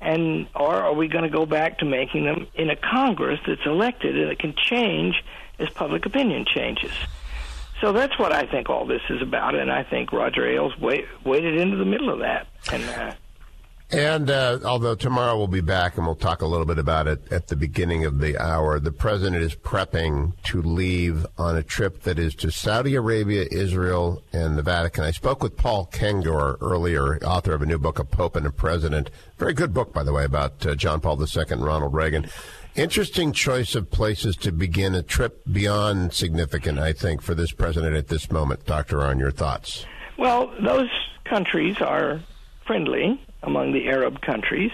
And 0.07 0.47
or 0.55 0.73
are 0.73 0.95
we 0.95 1.09
going 1.09 1.25
to 1.25 1.31
go 1.31 1.47
back 1.47 1.81
to 1.81 1.85
making 1.85 2.27
them 2.27 2.47
in 2.55 2.71
a 2.71 2.77
Congress 2.77 3.41
that's 3.45 3.67
elected 3.67 4.17
and 4.17 4.31
it 4.31 4.39
can 4.39 4.55
change 4.55 5.17
as 5.59 5.69
public 5.71 6.07
opinion 6.07 6.45
changes? 6.47 6.93
So 7.81 7.93
that's 7.93 8.17
what 8.17 8.33
I 8.33 8.47
think 8.47 8.71
all 8.71 8.87
this 8.87 9.03
is 9.11 9.21
about, 9.21 9.57
and 9.57 9.71
I 9.71 9.83
think 9.83 10.13
Roger 10.13 10.47
Ailes 10.47 10.79
wait, 10.79 11.07
waded 11.25 11.57
into 11.57 11.77
the 11.77 11.85
middle 11.85 12.09
of 12.09 12.21
that. 12.21 12.47
And 12.73 12.85
uh, 12.85 13.15
and 13.91 14.31
uh, 14.31 14.59
although 14.65 14.97
tomorrow 14.97 15.37
we'll 15.37 15.47
be 15.47 15.61
back 15.61 15.97
and 15.97 16.07
we'll 16.07 16.17
talk 16.17 16.43
a 16.43 16.47
little 16.47 16.67
bit 16.67 16.79
about 16.79 17.07
it 17.07 17.33
at 17.33 17.47
the 17.47 17.55
beginning 17.55 18.05
of 18.05 18.19
the 18.19 18.37
hour, 18.37 18.81
the 18.81 18.91
president 18.91 19.43
is 19.43 19.55
prepping 19.55 20.33
to 20.45 20.61
leave 20.61 21.25
on 21.39 21.57
a 21.57 21.63
trip 21.63 22.03
that 22.03 22.19
is 22.19 22.35
to 22.35 22.51
Saudi 22.51 22.97
Arabia, 22.97 23.47
Israel, 23.53 24.25
and 24.33 24.59
the 24.59 24.63
Vatican. 24.63 25.05
I 25.05 25.13
spoke 25.13 25.41
with 25.41 25.57
Paul 25.57 25.89
Kengor 25.93 26.57
earlier, 26.61 27.19
author 27.25 27.55
of 27.55 27.63
a 27.63 27.67
new 27.67 27.79
book, 27.79 28.01
A 28.01 28.05
Pope 28.05 28.35
and 28.35 28.47
a 28.47 28.51
President. 28.51 29.11
Very 29.39 29.55
good 29.55 29.73
book, 29.73 29.93
by 29.93 30.03
the 30.03 30.13
way, 30.13 30.25
about 30.25 30.67
uh, 30.67 30.75
John 30.75 31.01
Paul 31.01 31.21
II 31.23 31.45
and 31.51 31.65
Ronald 31.65 31.95
Reagan. 31.95 32.29
Interesting 32.75 33.33
choice 33.33 33.75
of 33.75 33.91
places 33.91 34.37
to 34.37 34.53
begin 34.53 34.95
a 34.95 35.03
trip 35.03 35.43
beyond 35.51 36.13
significant, 36.13 36.79
I 36.79 36.93
think, 36.93 37.23
for 37.23 37.35
this 37.35 37.53
president 37.53 37.95
at 37.95 38.09
this 38.09 38.31
moment. 38.33 38.67
Dr. 38.67 38.99
Arnn, 38.99 39.21
your 39.21 39.31
thoughts? 39.31 39.87
Well, 40.19 40.53
those 40.61 40.91
countries 41.25 41.81
are 41.81 42.21
friendly 42.67 43.21
among 43.43 43.73
the 43.73 43.89
Arab 43.89 44.21
countries, 44.21 44.73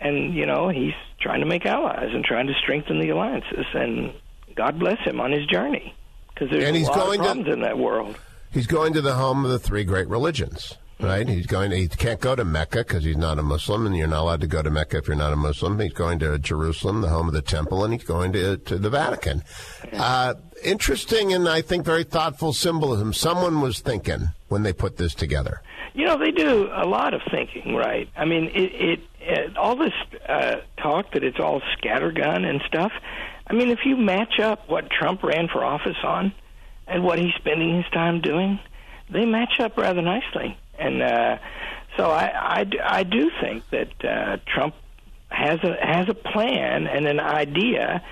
and 0.00 0.34
you 0.34 0.46
know 0.46 0.68
he's 0.68 0.94
trying 1.20 1.40
to 1.40 1.46
make 1.46 1.66
allies 1.66 2.10
and 2.12 2.24
trying 2.24 2.46
to 2.46 2.54
strengthen 2.54 3.00
the 3.00 3.10
alliances. 3.10 3.66
And 3.74 4.12
God 4.54 4.78
bless 4.78 4.98
him 5.00 5.20
on 5.20 5.32
his 5.32 5.46
journey 5.46 5.94
because 6.34 6.50
there's 6.50 6.64
and 6.64 6.76
a 6.76 6.78
he's 6.78 6.88
lot 6.88 6.96
going 6.96 7.20
of 7.20 7.26
problems 7.26 7.46
to, 7.46 7.52
in 7.52 7.60
that 7.60 7.78
world. 7.78 8.18
He's 8.50 8.66
going 8.66 8.92
to 8.94 9.00
the 9.00 9.14
home 9.14 9.44
of 9.44 9.50
the 9.50 9.58
three 9.58 9.84
great 9.84 10.08
religions. 10.08 10.76
Right, 11.02 11.28
he's 11.28 11.46
going. 11.46 11.70
To, 11.70 11.76
he 11.76 11.88
can't 11.88 12.20
go 12.20 12.36
to 12.36 12.44
Mecca 12.44 12.78
because 12.78 13.02
he's 13.02 13.16
not 13.16 13.38
a 13.38 13.42
Muslim, 13.42 13.86
and 13.86 13.96
you're 13.96 14.06
not 14.06 14.20
allowed 14.20 14.40
to 14.42 14.46
go 14.46 14.62
to 14.62 14.70
Mecca 14.70 14.98
if 14.98 15.08
you're 15.08 15.16
not 15.16 15.32
a 15.32 15.36
Muslim. 15.36 15.78
He's 15.80 15.92
going 15.92 16.20
to 16.20 16.38
Jerusalem, 16.38 17.00
the 17.00 17.08
home 17.08 17.26
of 17.26 17.34
the 17.34 17.42
temple, 17.42 17.84
and 17.84 17.92
he's 17.92 18.04
going 18.04 18.32
to 18.34 18.56
to 18.56 18.78
the 18.78 18.88
Vatican. 18.90 19.42
Uh, 19.92 20.34
interesting, 20.62 21.32
and 21.32 21.48
I 21.48 21.60
think 21.60 21.84
very 21.84 22.04
thoughtful 22.04 22.52
symbolism. 22.52 23.12
Someone 23.12 23.60
was 23.60 23.80
thinking 23.80 24.28
when 24.48 24.62
they 24.62 24.72
put 24.72 24.96
this 24.96 25.14
together. 25.14 25.60
You 25.94 26.06
know, 26.06 26.18
they 26.18 26.30
do 26.30 26.70
a 26.72 26.86
lot 26.86 27.14
of 27.14 27.20
thinking, 27.30 27.74
right? 27.74 28.08
I 28.16 28.24
mean, 28.24 28.44
it, 28.54 28.72
it, 28.72 29.00
it 29.20 29.56
all 29.56 29.76
this 29.76 29.92
uh, 30.28 30.56
talk 30.78 31.12
that 31.12 31.24
it's 31.24 31.38
all 31.38 31.60
scattergun 31.76 32.44
and 32.44 32.62
stuff. 32.66 32.92
I 33.46 33.54
mean, 33.54 33.70
if 33.70 33.80
you 33.84 33.96
match 33.96 34.40
up 34.40 34.68
what 34.68 34.88
Trump 34.88 35.22
ran 35.22 35.48
for 35.48 35.64
office 35.64 35.98
on 36.04 36.32
and 36.86 37.04
what 37.04 37.18
he's 37.18 37.34
spending 37.34 37.76
his 37.76 37.84
time 37.92 38.20
doing, 38.20 38.58
they 39.10 39.26
match 39.26 39.60
up 39.60 39.76
rather 39.76 40.00
nicely. 40.00 40.56
And 40.82 41.02
uh, 41.02 41.38
so 41.96 42.10
I, 42.10 42.60
I, 42.60 42.70
I 42.84 43.02
do 43.04 43.30
think 43.40 43.64
that 43.70 44.04
uh, 44.04 44.36
Trump 44.46 44.74
has 45.28 45.60
a 45.62 45.76
has 45.80 46.08
a 46.08 46.14
plan 46.14 46.86
and 46.86 47.06
an 47.06 47.20
idea, 47.20 48.02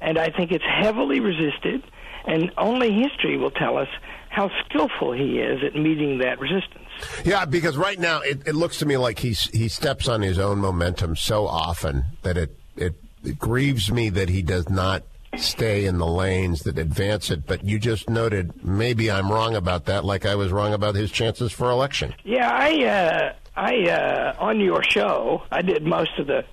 and 0.00 0.18
I 0.18 0.30
think 0.30 0.52
it's 0.52 0.64
heavily 0.64 1.20
resisted. 1.20 1.82
And 2.26 2.52
only 2.58 2.92
history 2.92 3.38
will 3.38 3.50
tell 3.50 3.78
us 3.78 3.88
how 4.28 4.50
skillful 4.64 5.12
he 5.12 5.38
is 5.38 5.64
at 5.64 5.74
meeting 5.74 6.18
that 6.18 6.38
resistance. 6.38 6.84
Yeah, 7.24 7.46
because 7.46 7.76
right 7.76 7.98
now 7.98 8.20
it, 8.20 8.46
it 8.46 8.54
looks 8.54 8.78
to 8.78 8.86
me 8.86 8.96
like 8.96 9.18
he's 9.18 9.44
he 9.50 9.68
steps 9.68 10.08
on 10.08 10.22
his 10.22 10.38
own 10.38 10.58
momentum 10.58 11.16
so 11.16 11.46
often 11.46 12.04
that 12.22 12.36
it, 12.36 12.56
it 12.76 12.94
it 13.24 13.38
grieves 13.38 13.90
me 13.90 14.10
that 14.10 14.28
he 14.28 14.42
does 14.42 14.68
not 14.68 15.02
stay 15.36 15.84
in 15.84 15.98
the 15.98 16.06
lanes 16.06 16.62
that 16.62 16.78
advance 16.78 17.30
it. 17.30 17.46
But 17.46 17.64
you 17.64 17.78
just 17.78 18.08
noted 18.08 18.64
maybe 18.64 19.10
I'm 19.10 19.30
wrong 19.30 19.54
about 19.54 19.86
that, 19.86 20.04
like 20.04 20.26
I 20.26 20.34
was 20.34 20.52
wrong 20.52 20.72
about 20.72 20.94
his 20.94 21.10
chances 21.10 21.52
for 21.52 21.70
election. 21.70 22.14
Yeah, 22.24 22.50
I 22.50 22.84
uh, 22.84 23.32
I 23.56 23.90
uh, 23.90 24.36
on 24.38 24.60
your 24.60 24.82
show 24.82 25.42
I 25.50 25.62
did 25.62 25.84
most 25.84 26.18
of 26.18 26.26
the 26.26 26.44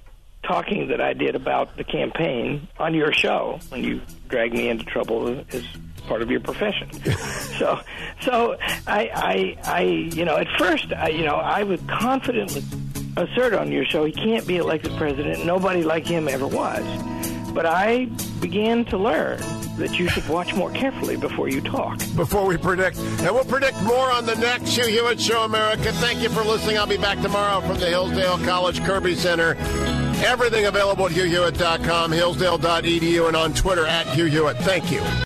talking 0.43 0.87
that 0.87 1.01
I 1.01 1.13
did 1.13 1.35
about 1.35 1.75
the 1.75 1.83
campaign 1.83 2.67
on 2.79 2.93
your 2.93 3.11
show 3.11 3.59
when 3.69 3.83
you 3.83 4.01
dragged 4.29 4.53
me 4.53 4.69
into 4.69 4.85
trouble 4.85 5.43
as 5.51 5.63
part 6.07 6.21
of 6.21 6.31
your 6.31 6.39
profession. 6.39 6.91
so, 7.59 7.79
so 8.21 8.57
I, 8.87 9.11
I, 9.13 9.57
I, 9.63 9.81
you 9.81 10.25
know, 10.25 10.37
at 10.37 10.47
first, 10.57 10.91
I, 10.93 11.09
you 11.09 11.25
know, 11.25 11.35
I 11.35 11.63
would 11.63 11.85
confidently 11.87 12.63
assert 13.17 13.53
on 13.53 13.71
your 13.71 13.83
show 13.85 14.05
he 14.05 14.11
can't 14.11 14.47
be 14.47 14.57
elected 14.57 14.95
president. 14.97 15.45
Nobody 15.45 15.83
like 15.83 16.05
him 16.05 16.27
ever 16.27 16.47
was. 16.47 16.83
But 17.57 17.65
I 17.65 18.05
began 18.39 18.85
to 18.85 18.99
learn 18.99 19.39
that 19.77 19.97
you 19.97 20.07
should 20.07 20.29
watch 20.29 20.53
more 20.53 20.69
carefully 20.69 21.17
before 21.17 21.49
you 21.49 21.59
talk. 21.59 21.97
Before 22.15 22.45
we 22.45 22.55
predict. 22.55 22.99
And 22.99 23.31
we'll 23.31 23.45
predict 23.45 23.81
more 23.81 24.11
on 24.11 24.27
the 24.27 24.35
next 24.35 24.77
Hugh 24.77 24.85
Hewitt 24.85 25.19
Show 25.19 25.41
America. 25.41 25.91
Thank 25.93 26.21
you 26.21 26.29
for 26.29 26.43
listening. 26.43 26.77
I'll 26.77 26.85
be 26.85 26.97
back 26.97 27.19
tomorrow 27.19 27.61
from 27.61 27.79
the 27.79 27.87
Hillsdale 27.87 28.37
College 28.45 28.83
Kirby 28.83 29.15
Center. 29.15 29.55
Everything 30.23 30.67
available 30.67 31.07
at 31.07 31.13
hughhewitt.com, 31.13 32.11
hillsdale.edu, 32.11 33.27
and 33.27 33.35
on 33.35 33.55
Twitter 33.55 33.87
at 33.87 34.05
Hugh 34.05 34.25
Hewitt. 34.25 34.57
Thank 34.57 34.91
you. 34.91 35.01